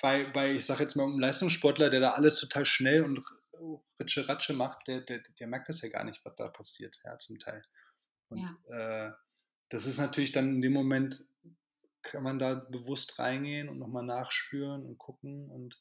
[0.00, 3.22] weil, bei, ich sage jetzt mal, ein Leistungssportler, der da alles total schnell und
[4.00, 7.18] ritsche Ratsche macht, der, der, der merkt das ja gar nicht, was da passiert, ja,
[7.18, 7.62] zum Teil.
[8.28, 9.08] Und ja.
[9.08, 9.12] äh,
[9.68, 11.24] das ist natürlich dann in dem Moment,
[12.02, 15.48] kann man da bewusst reingehen und nochmal nachspüren und gucken.
[15.50, 15.80] Und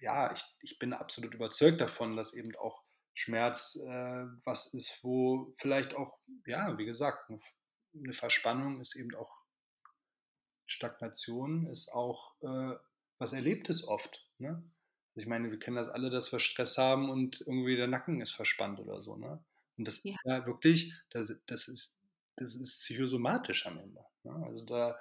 [0.00, 5.54] ja, ich, ich bin absolut überzeugt davon, dass eben auch Schmerz äh, was ist, wo
[5.58, 7.30] vielleicht auch, ja, wie gesagt,
[7.94, 9.35] eine Verspannung ist eben auch
[10.66, 12.76] Stagnation ist auch äh,
[13.18, 14.26] was Erlebtes oft.
[14.38, 14.62] Ne?
[15.14, 18.20] Also ich meine, wir kennen das alle, dass wir Stress haben und irgendwie der Nacken
[18.20, 19.16] ist verspannt oder so.
[19.16, 19.42] Ne?
[19.78, 20.12] Und das ja.
[20.12, 21.94] ist ja wirklich, das, das, ist,
[22.36, 24.04] das ist psychosomatisch am Ende.
[24.24, 24.46] Ne?
[24.46, 24.98] Also da,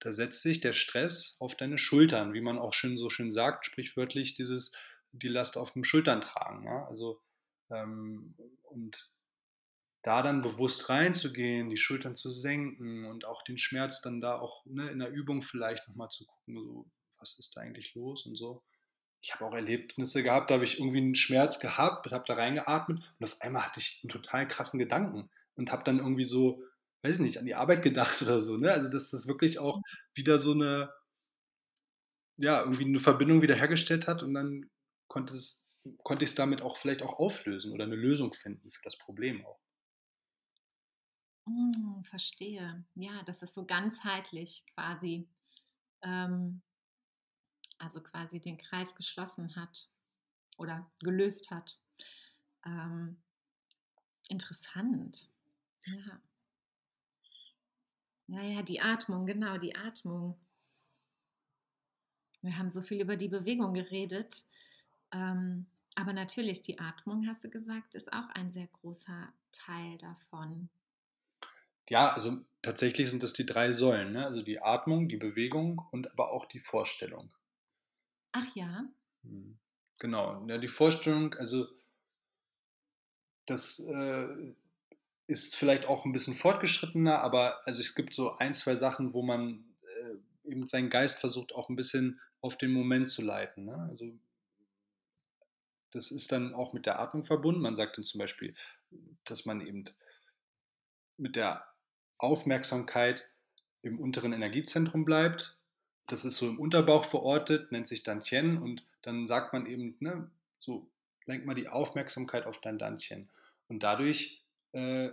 [0.00, 3.66] da setzt sich der Stress auf deine Schultern, wie man auch schön so schön sagt,
[3.66, 4.72] sprichwörtlich dieses
[5.12, 6.64] die Last auf den Schultern tragen.
[6.64, 6.86] Ne?
[6.88, 7.20] Also
[7.70, 8.34] ähm,
[8.64, 9.10] und
[10.02, 14.64] da dann bewusst reinzugehen, die Schultern zu senken und auch den Schmerz dann da auch
[14.66, 18.36] ne, in der Übung vielleicht nochmal zu gucken, so, was ist da eigentlich los und
[18.36, 18.62] so.
[19.20, 23.14] Ich habe auch Erlebnisse gehabt, da habe ich irgendwie einen Schmerz gehabt, habe da reingeatmet
[23.18, 26.64] und auf einmal hatte ich einen total krassen Gedanken und habe dann irgendwie so,
[27.02, 28.56] weiß ich nicht, an die Arbeit gedacht oder so.
[28.56, 28.72] Ne?
[28.72, 29.80] Also dass das wirklich auch
[30.14, 30.92] wieder so eine,
[32.38, 34.68] ja, irgendwie eine Verbindung wiederhergestellt hat und dann
[35.06, 35.68] konnte es
[36.02, 39.44] konnte ich es damit auch vielleicht auch auflösen oder eine Lösung finden für das Problem
[39.44, 39.58] auch.
[41.46, 42.84] Mm, verstehe.
[42.94, 45.28] Ja, das ist so ganzheitlich quasi,
[46.02, 46.62] ähm,
[47.78, 49.88] also quasi den Kreis geschlossen hat
[50.58, 51.78] oder gelöst hat.
[52.66, 53.22] Ähm,
[54.28, 55.28] interessant.
[55.86, 56.20] Ja.
[58.26, 60.36] Ja, ja, die Atmung, genau, die Atmung.
[62.42, 64.44] Wir haben so viel über die Bewegung geredet.
[65.12, 70.68] Ähm, aber natürlich, die Atmung, hast du gesagt, ist auch ein sehr großer Teil davon.
[71.88, 74.26] Ja, also tatsächlich sind das die drei Säulen, ne?
[74.26, 77.32] also die Atmung, die Bewegung und aber auch die Vorstellung.
[78.32, 78.84] Ach ja.
[79.24, 79.58] Hm,
[79.98, 81.66] genau, ja, die Vorstellung, also
[83.46, 84.54] das äh,
[85.26, 89.22] ist vielleicht auch ein bisschen fortgeschrittener, aber also es gibt so ein, zwei Sachen, wo
[89.22, 93.64] man äh, eben seinen Geist versucht auch ein bisschen auf den Moment zu leiten.
[93.64, 93.76] Ne?
[93.90, 94.12] Also
[95.90, 97.60] das ist dann auch mit der Atmung verbunden.
[97.60, 98.54] Man sagt dann zum Beispiel,
[99.24, 99.84] dass man eben
[101.16, 101.71] mit der
[102.22, 103.28] Aufmerksamkeit
[103.82, 105.58] im unteren Energiezentrum bleibt.
[106.06, 110.30] Das ist so im Unterbauch verortet, nennt sich Dantien und dann sagt man eben, ne,
[110.60, 110.88] so
[111.26, 113.28] lenk mal die Aufmerksamkeit auf dein Dantien.
[113.68, 115.10] Und dadurch äh,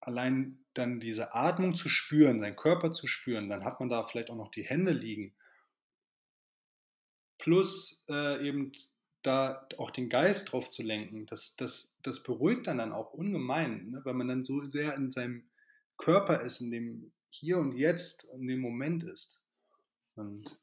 [0.00, 4.30] allein dann diese Atmung zu spüren, seinen Körper zu spüren, dann hat man da vielleicht
[4.30, 5.34] auch noch die Hände liegen.
[7.38, 8.72] Plus äh, eben
[9.22, 13.90] da auch den Geist drauf zu lenken, das, das, das beruhigt dann, dann auch ungemein,
[13.90, 14.00] ne?
[14.04, 15.44] weil man dann so sehr in seinem
[16.02, 19.40] Körper ist, in dem Hier und Jetzt, in dem Moment ist.
[20.16, 20.58] Und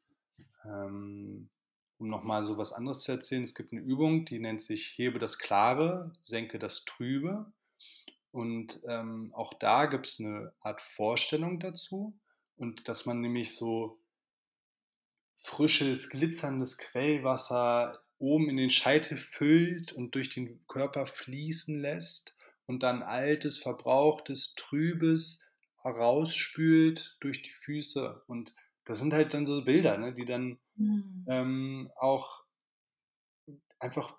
[0.66, 1.50] ähm,
[1.98, 5.18] um nochmal so was anderes zu erzählen, es gibt eine Übung, die nennt sich Hebe
[5.18, 7.54] das Klare, senke das Trübe.
[8.32, 12.20] Und ähm, auch da gibt es eine Art Vorstellung dazu.
[12.58, 13.98] Und dass man nämlich so
[15.38, 22.36] frisches, glitzerndes Quellwasser oben in den Scheitel füllt und durch den Körper fließen lässt
[22.70, 25.44] und dann altes, verbrauchtes, trübes
[25.84, 28.22] rausspült durch die Füße.
[28.28, 28.56] Und
[28.86, 31.26] das sind halt dann so Bilder, ne, die dann mhm.
[31.28, 32.44] ähm, auch
[33.80, 34.16] einfach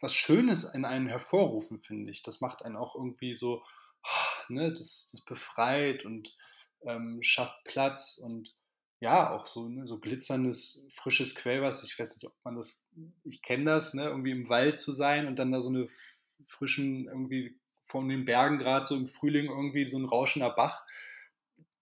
[0.00, 2.22] was Schönes in einen hervorrufen, finde ich.
[2.22, 3.64] Das macht einen auch irgendwie so,
[4.48, 6.36] ne, das, das befreit und
[6.82, 8.54] ähm, schafft Platz und
[9.00, 11.86] ja, auch so, ne, so glitzerndes, frisches Quellwasser.
[11.86, 12.84] Ich weiß nicht, ob man das,
[13.24, 15.88] ich kenne das, ne, irgendwie im Wald zu sein und dann da so eine
[16.46, 17.59] frischen, irgendwie
[17.90, 20.84] von den Bergen gerade so im Frühling irgendwie so ein rauschender Bach.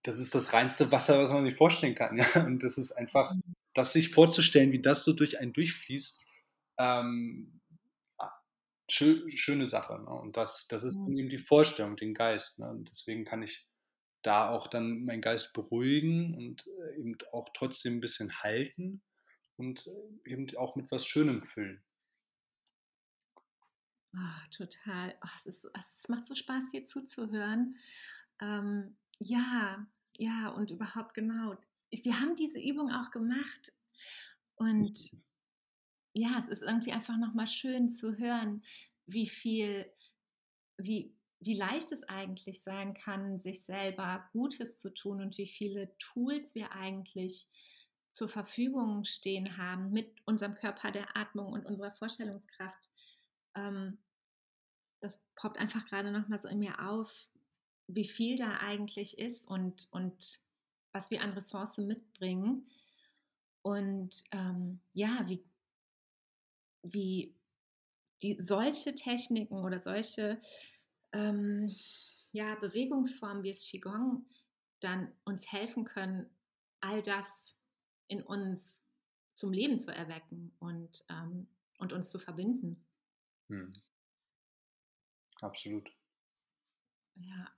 [0.03, 2.19] Das ist das reinste Wasser, was man sich vorstellen kann.
[2.19, 2.45] Ja?
[2.45, 3.43] Und das ist einfach, mhm.
[3.75, 6.25] das sich vorzustellen, wie das so durch einen durchfließt,
[6.79, 7.61] ähm,
[8.19, 8.33] ja,
[8.91, 9.99] schö schöne Sache.
[9.99, 10.09] Ne?
[10.09, 11.19] Und das, das ist mhm.
[11.19, 12.61] eben die Vorstellung, den Geist.
[12.61, 12.71] Ne?
[12.71, 13.69] Und deswegen kann ich
[14.23, 19.03] da auch dann meinen Geist beruhigen und äh, eben auch trotzdem ein bisschen halten
[19.57, 21.83] und äh, eben auch mit was Schönem füllen.
[24.15, 25.15] Oh, total.
[25.23, 27.77] Oh, es, ist, es macht so Spaß, dir zuzuhören.
[28.41, 29.87] Ähm, ja,
[30.17, 31.57] ja, und überhaupt genau.
[31.91, 33.73] Wir haben diese Übung auch gemacht.
[34.57, 35.17] Und
[36.13, 38.65] ja, es ist irgendwie einfach nochmal schön zu hören,
[39.07, 39.87] wie viel,
[40.77, 45.97] wie, wie leicht es eigentlich sein kann, sich selber Gutes zu tun und wie viele
[45.99, 47.49] Tools wir eigentlich
[48.11, 52.89] zur Verfügung stehen haben mit unserem Körper, der Atmung und unserer Vorstellungskraft.
[53.55, 53.99] Ähm,
[55.01, 57.29] das poppt einfach gerade nochmal so in mir auf,
[57.87, 60.41] wie viel da eigentlich ist und, und
[60.93, 62.69] was wir an Ressourcen mitbringen.
[63.63, 65.45] Und ähm, ja, wie,
[66.83, 67.35] wie
[68.23, 70.41] die solche Techniken oder solche
[71.13, 71.75] ähm,
[72.33, 74.27] ja, Bewegungsformen wie es Qigong
[74.81, 76.31] dann uns helfen können,
[76.81, 77.57] all das
[78.07, 78.85] in uns
[79.33, 82.85] zum Leben zu erwecken und, ähm, und uns zu verbinden.
[83.51, 83.73] Hm.
[85.43, 85.91] Absolut.
[87.17, 87.53] Ja.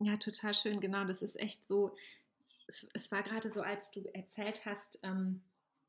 [0.00, 1.04] Ja, total schön, genau.
[1.04, 1.94] Das ist echt so.
[2.66, 5.42] Es, es war gerade so, als du erzählt hast, ähm,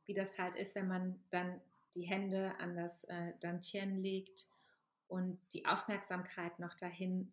[0.06, 1.62] wie das halt ist, wenn man dann
[1.94, 4.48] die Hände an das äh, Dantien legt
[5.08, 7.32] und die Aufmerksamkeit noch dahin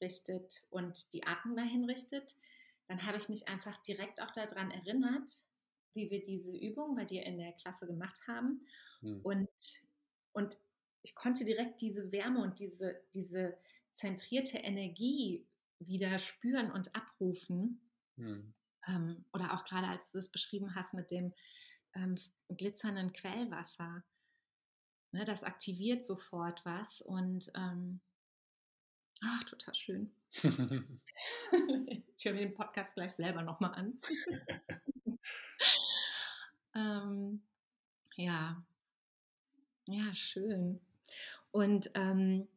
[0.00, 2.34] richtet und die Atmung dahin richtet,
[2.88, 5.30] dann habe ich mich einfach direkt auch daran erinnert,
[5.94, 8.66] wie wir diese Übung bei dir in der Klasse gemacht haben.
[9.00, 9.20] Hm.
[9.22, 9.48] Und,
[10.32, 10.56] und
[11.02, 13.56] ich konnte direkt diese Wärme und diese, diese
[13.92, 15.46] zentrierte Energie
[15.78, 17.80] wieder spüren und abrufen.
[18.16, 18.54] Hm.
[18.86, 21.34] Ähm, oder auch gerade als du es beschrieben hast mit dem
[21.94, 22.18] ähm,
[22.48, 24.04] glitzernden Quellwasser.
[25.12, 28.00] Ne, das aktiviert sofort was und ähm,
[29.22, 30.12] ach, total schön.
[30.32, 34.00] ich höre mir den Podcast gleich selber nochmal an.
[36.74, 37.42] ähm,
[38.16, 38.62] ja,
[39.86, 40.80] ja, schön.
[41.50, 42.48] Und, ähm,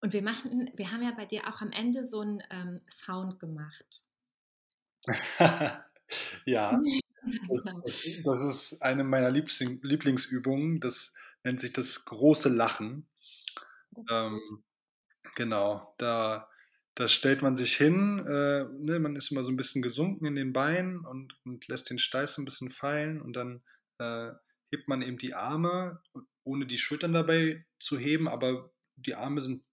[0.00, 3.38] und wir machen, wir haben ja bei dir auch am Ende so einen ähm, Sound
[3.38, 4.02] gemacht.
[6.46, 6.80] ja,
[7.48, 10.80] das, das, das, ist eine meiner Lieblings Lieblingsübungen.
[10.80, 11.14] Das
[11.44, 13.06] nennt sich das große Lachen.
[14.10, 14.40] Ähm,
[15.34, 16.48] genau, da
[16.96, 20.34] da stellt man sich hin, äh, ne, man ist immer so ein bisschen gesunken in
[20.34, 23.62] den Beinen und, und lässt den Steiß ein bisschen fallen und dann
[23.98, 24.30] äh,
[24.72, 26.00] hebt man eben die Arme,
[26.46, 29.64] ohne die Schultern dabei zu heben, aber die Arme sind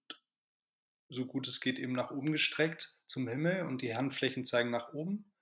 [1.08, 4.92] so gut es geht eben nach oben gestreckt zum Himmel und die Handflächen zeigen nach
[4.92, 5.32] oben.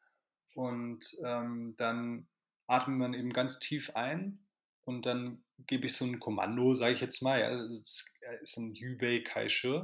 [0.55, 2.29] Und ähm, dann
[2.67, 4.47] atmet man eben ganz tief ein
[4.85, 7.41] und dann gebe ich so ein Kommando, sage ich jetzt mal.
[7.41, 8.13] Ja, das
[8.43, 9.83] ist ein Yubei Kai Shi.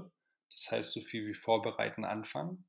[0.51, 2.67] Das heißt so viel wie vorbereiten, anfangen.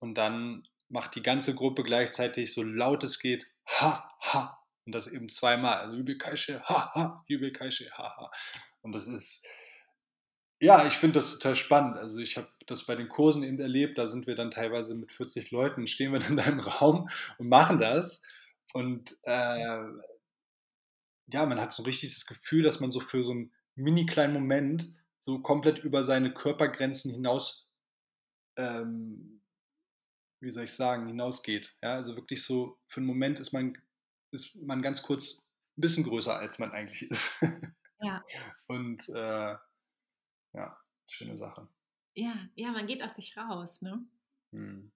[0.00, 4.59] Und dann macht die ganze Gruppe gleichzeitig so laut es geht, ha, ha.
[4.86, 5.78] Und das eben zweimal.
[5.78, 8.30] Also Yubei Kai Shi, ha, ha, Yubei Kai Shi, ha, ha.
[8.82, 9.46] Und das ist,
[10.60, 11.96] ja, ich finde das total spannend.
[11.96, 15.10] Also ich habe das bei den Kursen eben erlebt, da sind wir dann teilweise mit
[15.12, 17.08] 40 Leuten, stehen wir dann da im Raum
[17.38, 18.22] und machen das.
[18.72, 19.84] Und äh,
[21.32, 24.34] ja, man hat so richtig das Gefühl, dass man so für so einen mini kleinen
[24.34, 24.84] Moment
[25.20, 27.68] so komplett über seine Körpergrenzen hinaus,
[28.56, 29.42] ähm,
[30.40, 31.76] wie soll ich sagen, hinausgeht.
[31.82, 33.78] Ja, also wirklich so, für einen Moment ist man,
[34.32, 37.42] ist man ganz kurz ein bisschen größer, als man eigentlich ist.
[38.00, 38.22] Ja.
[38.66, 39.56] Und äh,
[40.52, 41.68] ja, schöne Sache.
[42.14, 44.04] Ja, ja, man geht aus sich raus, ne?
[44.52, 44.90] Hm.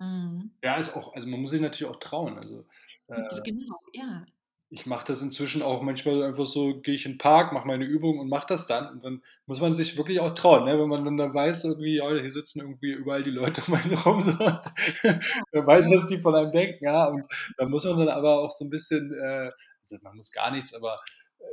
[0.00, 0.52] Mhm.
[0.62, 2.38] Ja, ist auch, also man muss sich natürlich auch trauen.
[2.38, 2.66] Also
[3.08, 4.24] äh, Genau, ja.
[4.70, 7.86] Ich mache das inzwischen auch manchmal einfach so, gehe ich in den Park, mache meine
[7.86, 8.90] Übung und mache das dann.
[8.90, 10.78] Und dann muss man sich wirklich auch trauen, ne?
[10.78, 13.94] wenn man dann da weiß, irgendwie, ja, hier sitzen irgendwie überall die Leute um einen
[13.94, 14.20] rum.
[14.20, 14.32] So.
[15.52, 17.06] Wer weiß, was die von einem denken, ja.
[17.06, 19.50] Und da muss man dann aber auch so ein bisschen, äh,
[19.82, 21.00] also man muss gar nichts, aber
[21.38, 21.44] äh,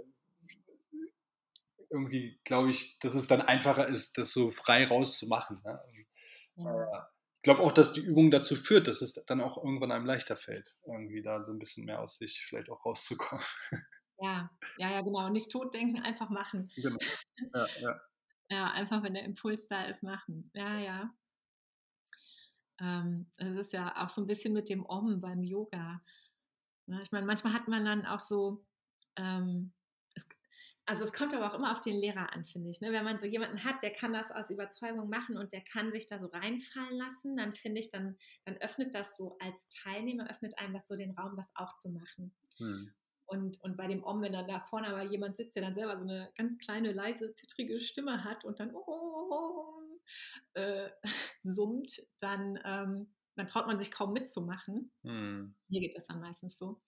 [1.90, 5.62] irgendwie glaube ich, dass es dann einfacher ist, das so frei rauszumachen.
[5.64, 5.80] Ne?
[6.58, 7.08] ja.
[7.08, 7.15] Ich
[7.46, 10.76] glaube auch, dass die Übung dazu führt, dass es dann auch irgendwann einem leichter fällt,
[10.86, 13.46] irgendwie da so ein bisschen mehr aus sich vielleicht auch rauszukommen.
[14.18, 15.30] Ja, ja, ja, genau.
[15.30, 16.72] Nicht totdenken, einfach machen.
[16.76, 16.98] Genau.
[17.54, 18.02] Ja, ja.
[18.52, 20.52] Ja, einfach, wenn der Impuls da ist, machen.
[20.54, 21.12] Ja, ja.
[22.80, 26.04] Ähm, es ist ja auch so ein bisschen mit dem Om beim Yoga.
[26.86, 28.64] Ne, Ich meine, manchmal hat man dann auch so,
[29.20, 29.74] ähm,
[30.88, 32.80] also es kommt aber auch immer auf den Lehrer an, finde ich.
[32.80, 32.92] Ne?
[32.92, 36.06] Wenn man so jemanden hat, der kann das aus Überzeugung machen und der kann sich
[36.06, 40.60] da so reinfallen lassen, dann finde ich, dann, dann öffnet das so als Teilnehmer, öffnet
[40.60, 42.34] einem das so den Raum, das auch zu machen.
[42.58, 42.94] Hm.
[43.26, 45.98] Und, und bei dem Om, wenn dann da vorne aber jemand sitzt, der dann selber
[45.98, 49.82] so eine ganz kleine, leise, zittrige Stimme hat und dann oh,
[50.54, 50.90] äh,
[51.42, 54.92] summt, dann, ähm, dann traut man sich kaum mitzumachen.
[55.04, 55.48] Hm.
[55.68, 56.80] Mir geht das dann meistens so.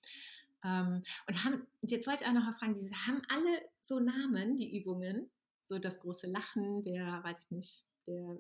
[0.68, 4.00] Ähm, und haben, und jetzt wollte ich auch noch mal fragen, diese haben alle so
[4.00, 5.30] Namen, die Übungen?
[5.64, 8.40] So das große Lachen, der, weiß ich nicht, der,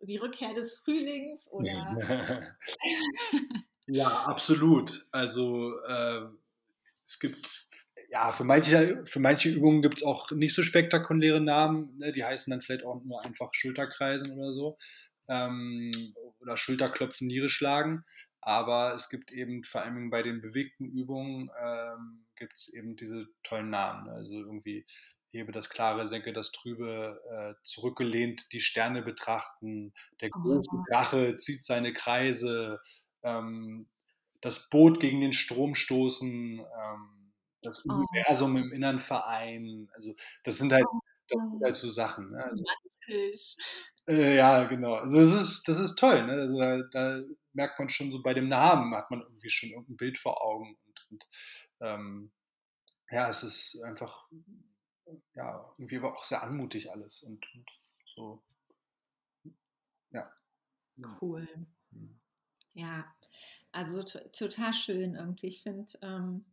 [0.00, 2.56] die Rückkehr des Frühlings oder
[3.86, 5.06] ja, absolut.
[5.12, 6.22] Also äh,
[7.04, 7.68] es gibt,
[8.10, 11.96] ja, für manche, für manche Übungen gibt es auch nicht so spektakuläre Namen.
[11.98, 12.12] Ne?
[12.12, 14.78] Die heißen dann vielleicht auch nur einfach Schulterkreisen oder so.
[15.28, 15.92] Ähm,
[16.40, 18.04] oder Schulterklopfen, Niere schlagen.
[18.42, 23.26] Aber es gibt eben vor allem bei den bewegten Übungen ähm, gibt es eben diese
[23.42, 24.06] tollen Namen.
[24.06, 24.12] ne?
[24.12, 24.86] Also irgendwie
[25.32, 30.84] hebe das Klare, senke das Trübe, äh, zurückgelehnt die Sterne betrachten, der große Oh.
[30.90, 32.80] Drache zieht seine Kreise,
[33.22, 33.88] ähm,
[34.40, 37.32] das Boot gegen den Strom stoßen, ähm,
[37.62, 38.04] das Oh.
[38.10, 39.88] Universum im Innern vereinen.
[39.94, 40.14] Also
[40.44, 40.86] das sind halt,
[41.28, 42.30] das sind halt so Sachen.
[42.32, 42.42] Ne?
[42.44, 42.64] Also.
[44.10, 44.94] Äh, ja, genau.
[44.96, 46.26] Also das ist, das ist toll.
[46.26, 46.32] Ne?
[46.32, 49.96] Also da, da merkt man schon so bei dem Namen, hat man irgendwie schon irgendein
[49.96, 50.76] Bild vor Augen.
[50.86, 51.24] Und, und
[51.80, 52.32] ähm,
[53.10, 54.28] ja, es ist einfach,
[55.34, 57.22] ja, irgendwie aber auch sehr anmutig alles.
[57.22, 57.66] Und, und
[58.14, 58.42] so,
[60.10, 60.30] ja.
[61.20, 61.48] Cool.
[61.92, 62.20] Hm.
[62.74, 63.14] Ja,
[63.72, 65.48] also total schön irgendwie.
[65.48, 66.44] Ich finde, ähm,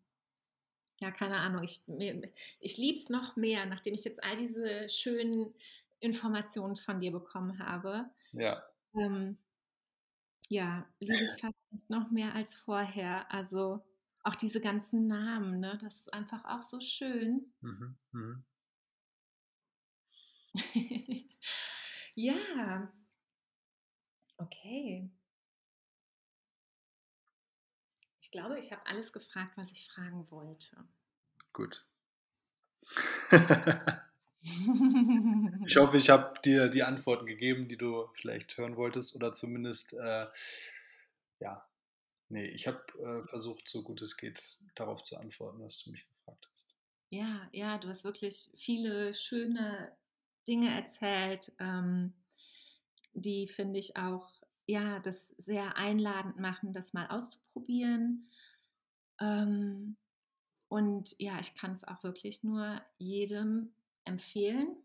[1.00, 4.90] ja, keine Ahnung, ich, mir- ich liebe es noch mehr, nachdem ich jetzt all diese
[4.90, 5.54] schönen
[6.00, 8.06] Informationen von dir bekommen habe.
[8.32, 8.64] Ja,
[8.96, 9.38] Ähm,
[10.50, 11.56] ja, liebe es fast
[11.90, 13.32] noch mehr als vorher.
[13.32, 13.86] Also
[14.24, 15.78] auch diese ganzen Namen, ne?
[15.82, 17.54] Das ist einfach auch so schön.
[17.62, 17.98] mhm.
[18.14, 18.44] Mhm.
[22.16, 22.92] ja,
[24.42, 25.10] okay.
[28.22, 30.88] Ich glaube, ich habe alles gefragt, was ich fragen wollte.
[31.54, 31.84] gut.
[35.66, 39.94] Ich hoffe, ich habe dir die Antworten gegeben, die du vielleicht hören wolltest oder zumindest,
[39.94, 40.26] äh,
[41.40, 41.68] ja,
[42.30, 46.08] nee, ich habe äh, versucht, so gut es geht, darauf zu antworten, was du mich
[46.08, 46.76] gefragt hast.
[47.10, 49.92] Ja, ja, du hast wirklich viele schöne
[50.48, 52.14] Dinge erzählt, ähm,
[53.14, 54.32] die finde ich auch,
[54.68, 58.30] ja, das sehr einladend machen, das mal auszuprobieren.
[59.20, 59.98] Ähm,
[60.70, 63.74] und ja, ich kann es auch wirklich nur jedem
[64.08, 64.76] empfehlen.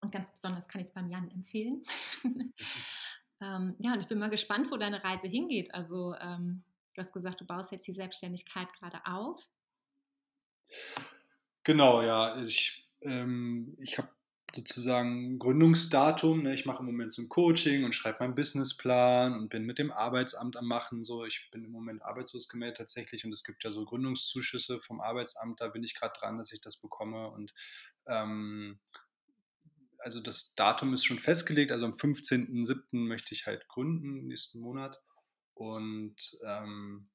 [0.00, 1.82] und ganz besonders kann ich es beim Jan empfehlen.
[3.40, 5.72] ähm, ja, und ich bin mal gespannt, wo deine Reise hingeht.
[5.74, 9.48] Also ähm, du hast gesagt, du baust jetzt die Selbstständigkeit gerade auf.
[11.62, 12.40] Genau, ja.
[12.42, 14.08] Ich, ähm, ich habe
[14.54, 16.42] sozusagen Gründungsdatum.
[16.42, 16.54] Ne?
[16.54, 19.90] Ich mache im Moment so ein Coaching und schreibe meinen Businessplan und bin mit dem
[19.90, 21.04] Arbeitsamt am Machen.
[21.04, 25.00] So, ich bin im Moment arbeitslos gemeldet tatsächlich und es gibt ja so Gründungszuschüsse vom
[25.00, 25.60] Arbeitsamt.
[25.60, 27.54] Da bin ich gerade dran, dass ich das bekomme und
[28.06, 28.78] ähm,
[29.98, 31.70] also das Datum ist schon festgelegt.
[31.70, 32.84] Also am 15.07.
[32.92, 35.00] möchte ich halt gründen nächsten Monat
[35.54, 37.08] und ähm,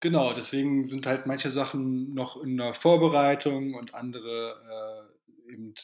[0.00, 5.15] Genau, deswegen sind halt manche Sachen noch in der Vorbereitung und andere äh,
[5.48, 5.74] eben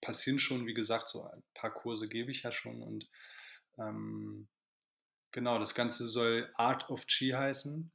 [0.00, 0.66] passieren schon.
[0.66, 3.08] Wie gesagt, so ein paar Kurse gebe ich ja schon und
[3.78, 4.48] ähm,
[5.32, 7.90] genau, das Ganze soll Art of Chi heißen.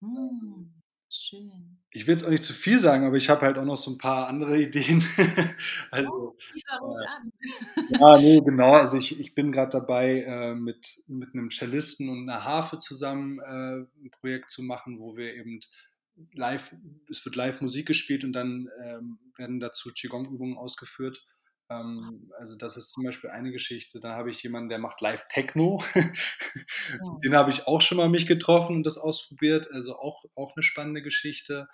[0.00, 0.82] Mm.
[1.14, 1.78] Schön.
[1.90, 3.90] Ich will jetzt auch nicht zu viel sagen, aber ich habe halt auch noch so
[3.90, 5.04] ein paar andere Ideen.
[5.90, 7.32] also, oh, äh, an.
[7.90, 8.72] ja, nee, genau.
[8.72, 13.40] Also ich, ich bin gerade dabei, äh, mit, mit einem Cellisten und einer Harfe zusammen
[13.40, 15.60] äh, ein Projekt zu machen, wo wir eben
[16.32, 16.74] live,
[17.10, 21.24] es wird live Musik gespielt und dann ähm, werden dazu Qigong-Übungen ausgeführt.
[21.70, 24.00] Ähm, also das ist zum Beispiel eine Geschichte.
[24.00, 25.82] Da habe ich jemanden, der macht Live Techno.
[27.24, 29.70] Den habe ich auch schon mal mich getroffen und das ausprobiert.
[29.72, 31.68] Also auch, auch eine spannende Geschichte.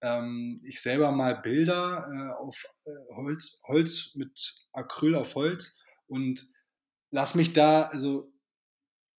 [0.00, 6.44] Ähm, ich selber mal Bilder äh, auf äh, Holz, Holz mit Acryl auf Holz und
[7.10, 8.31] lass mich da also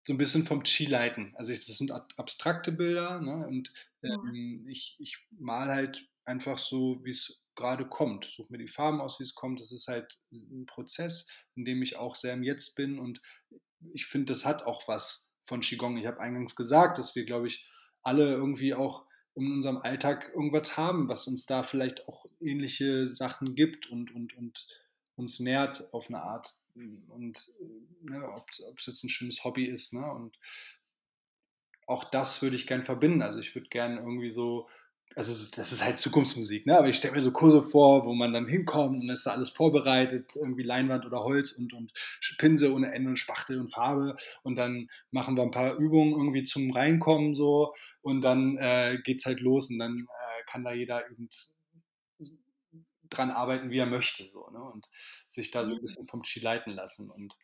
[0.04, 1.34] so ein bisschen vom Chi leiten.
[1.36, 3.46] Also ich, das sind abstrakte Bilder ne?
[3.46, 3.72] und
[4.02, 4.70] ähm, ja.
[4.70, 8.24] ich, ich mal halt einfach so, wie es gerade kommt.
[8.24, 9.60] Suche mir die Farben aus, wie es kommt.
[9.60, 13.20] Das ist halt ein Prozess, in dem ich auch sehr im Jetzt bin und
[13.92, 15.96] ich finde, das hat auch was von Qigong.
[15.96, 17.68] Ich habe eingangs gesagt, dass wir, glaube ich,
[18.02, 23.54] alle irgendwie auch in unserem Alltag irgendwas haben, was uns da vielleicht auch ähnliche Sachen
[23.54, 24.68] gibt und, und, und
[25.16, 26.61] uns nährt auf eine Art.
[26.74, 27.52] Und
[28.02, 28.48] ne, ob
[28.78, 29.92] es jetzt ein schönes Hobby ist.
[29.92, 30.04] Ne?
[30.04, 30.38] Und
[31.86, 33.22] auch das würde ich gern verbinden.
[33.22, 34.68] Also ich würde gern irgendwie so
[35.16, 36.78] also das ist halt Zukunftsmusik, ne?
[36.78, 40.32] aber ich stelle mir so Kurse vor, wo man dann hinkommt und ist alles vorbereitet,
[40.36, 41.92] irgendwie Leinwand oder Holz und, und
[42.38, 46.42] Pinsel ohne Ende und Spachtel und Farbe und dann machen wir ein paar Übungen irgendwie
[46.42, 51.10] zum Reinkommen so und dann äh, es halt los und dann äh, kann da jeder
[51.10, 51.28] eben
[53.16, 54.62] dran arbeiten, wie er möchte so, ne?
[54.62, 54.88] und
[55.28, 57.34] sich da so ein bisschen vom Chi leiten lassen und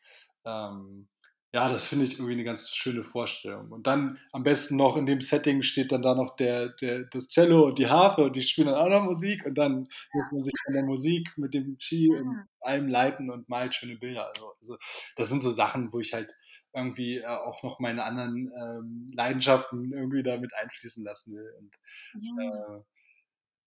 [0.44, 1.08] ähm,
[1.52, 3.72] ja, das finde ich irgendwie eine ganz schöne Vorstellung.
[3.72, 7.30] Und dann am besten noch in dem Setting steht dann da noch der, der, das
[7.30, 9.78] Cello und die Harfe und die spielen dann auch noch Musik und dann
[10.12, 12.20] muss man sich von der Musik mit dem Chi ja.
[12.20, 14.28] und allem leiten und malt schöne Bilder.
[14.28, 14.76] Also, also
[15.16, 16.30] das sind so Sachen, wo ich halt
[16.74, 21.50] irgendwie äh, auch noch meine anderen ähm, Leidenschaften irgendwie damit einfließen lassen will.
[21.58, 21.74] Und,
[22.20, 22.76] ja.
[22.76, 22.82] Äh,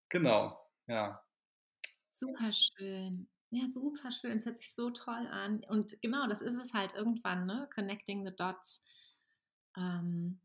[0.09, 1.19] genau, ja.
[2.21, 3.27] Super schön.
[3.49, 4.37] Ja, super schön.
[4.37, 5.63] Es hört sich so toll an.
[5.63, 7.67] Und genau, das ist es halt irgendwann, ne?
[7.73, 8.83] Connecting the dots.
[9.75, 10.39] Ähm,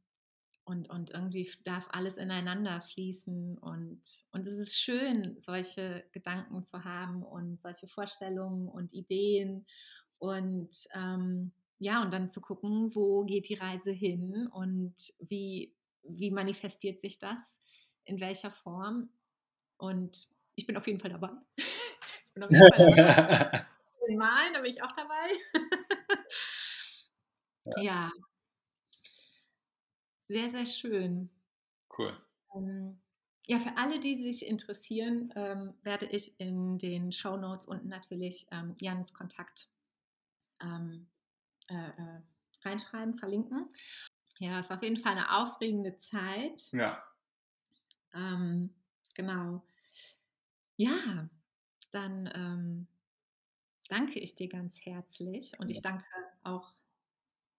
[0.65, 3.59] und, und irgendwie darf alles ineinander fließen.
[3.59, 4.01] Und,
[4.33, 9.67] und es ist schön, solche Gedanken zu haben und solche Vorstellungen und Ideen.
[10.19, 15.75] Und ähm, ja, und dann zu gucken, wo geht die Reise hin und wie,
[16.05, 17.39] wie manifestiert sich das,
[18.07, 19.11] in welcher Form.
[19.77, 21.31] Und ich bin auf jeden Fall dabei.
[22.35, 23.67] bin auf jeden Fall dabei.
[24.17, 25.29] Malen, da bin ich auch dabei.
[27.65, 27.83] ja.
[27.83, 28.13] ja.
[30.23, 31.31] Sehr, sehr schön.
[31.97, 32.17] Cool.
[32.55, 33.01] Ähm,
[33.47, 38.47] ja, für alle, die sich interessieren, ähm, werde ich in den Show Notes unten natürlich
[38.51, 39.69] ähm, Jans Kontakt
[40.61, 41.07] ähm,
[41.69, 42.21] äh, äh,
[42.65, 43.69] reinschreiben, verlinken.
[44.39, 46.73] Ja, es ist auf jeden Fall eine aufregende Zeit.
[46.73, 47.03] Ja.
[48.15, 48.75] Ähm,
[49.15, 49.63] genau.
[50.77, 51.29] Ja,
[51.91, 52.87] dann ähm,
[53.89, 56.05] danke ich dir ganz herzlich und ich danke
[56.43, 56.75] auch,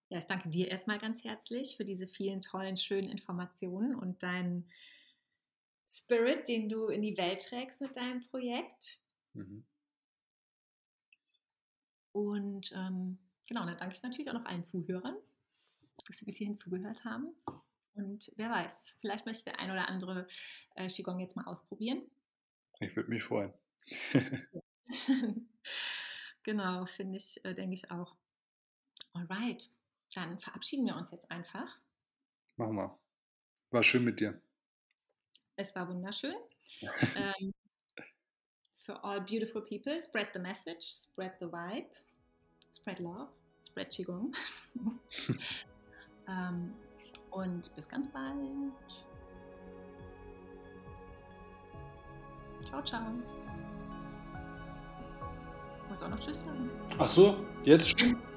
[0.09, 4.70] ja, ich danke dir erstmal ganz herzlich für diese vielen tollen, schönen Informationen und deinen
[5.89, 8.99] Spirit, den du in die Welt trägst mit deinem Projekt.
[9.34, 9.65] Mhm.
[12.11, 15.15] Und ähm, genau, dann danke ich natürlich auch noch allen Zuhörern,
[16.05, 17.36] dass sie bis hierhin zugehört haben.
[17.93, 20.28] Und wer weiß, vielleicht möchte der ein oder andere
[20.76, 22.01] äh, Qigong jetzt mal ausprobieren.
[22.80, 23.54] Ich würde mich freuen.
[26.44, 28.16] genau, finde ich, äh, denke ich auch.
[29.14, 29.70] Alright,
[30.14, 31.80] dann verabschieden wir uns jetzt einfach.
[32.56, 33.00] Machen wir.
[33.72, 34.40] War schön mit dir.
[35.56, 36.36] Es war wunderschön.
[37.16, 37.54] ähm,
[38.76, 41.90] for all beautiful people, spread the message, spread the vibe,
[42.72, 44.34] spread love, spread Qigong.
[46.28, 46.74] ähm,
[47.32, 48.48] und bis ganz bald.
[52.68, 53.01] Ciao, ciao.
[55.88, 56.70] kannst auch noch Tschüss sagen.
[56.99, 58.18] Ach so, jetzt schon?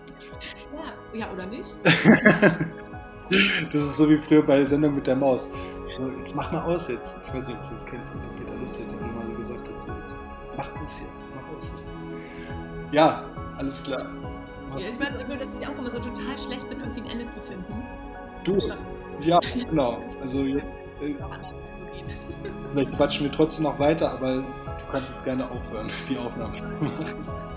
[0.75, 1.79] Ja, ja oder nicht?
[1.83, 5.51] das ist so wie früher bei der Sendung mit der Maus.
[5.97, 7.19] So, jetzt mach mal aus jetzt.
[7.27, 9.81] Ich weiß nicht, ob du das kennst, mit Peter Lustig, der immer so gesagt hat,
[9.81, 10.15] so jetzt
[10.57, 11.87] mach aus hier, mach aus.
[12.93, 13.25] Ja,
[13.57, 14.07] alles klar.
[14.77, 17.27] Ja, ich weiß nur, dass ich auch immer so total schlecht bin, irgendwie ein Ende
[17.29, 17.83] zu finden.
[18.45, 18.59] Du,
[19.21, 20.03] ja, genau.
[20.21, 21.15] Also jetzt, äh,
[22.73, 24.45] vielleicht quatschen wir trotzdem noch weiter, aber du
[24.91, 26.55] kannst jetzt gerne aufhören, die Aufnahme.